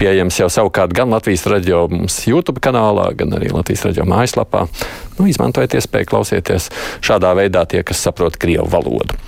[0.00, 4.66] pieejams jau savukārt gan Latvijas radio mums YouTube kanālā, gan arī Latvijas radio mājaslapā.
[5.18, 6.70] Nu, izmantojiet iespēju klausieties
[7.04, 9.18] šādā veidā tie, kas saprot Krievu valodu.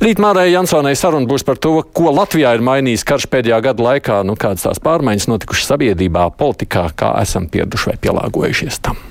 [0.00, 4.22] Rīt Mārai Jansonai saruna būs par to, ko Latvijā ir mainījis karš pēdējā gada laikā,
[4.24, 9.09] nu kādas tās pārmaiņas notikušas sabiedrībā, politikā, kā esam pieraduši vai pielāgojušies tam.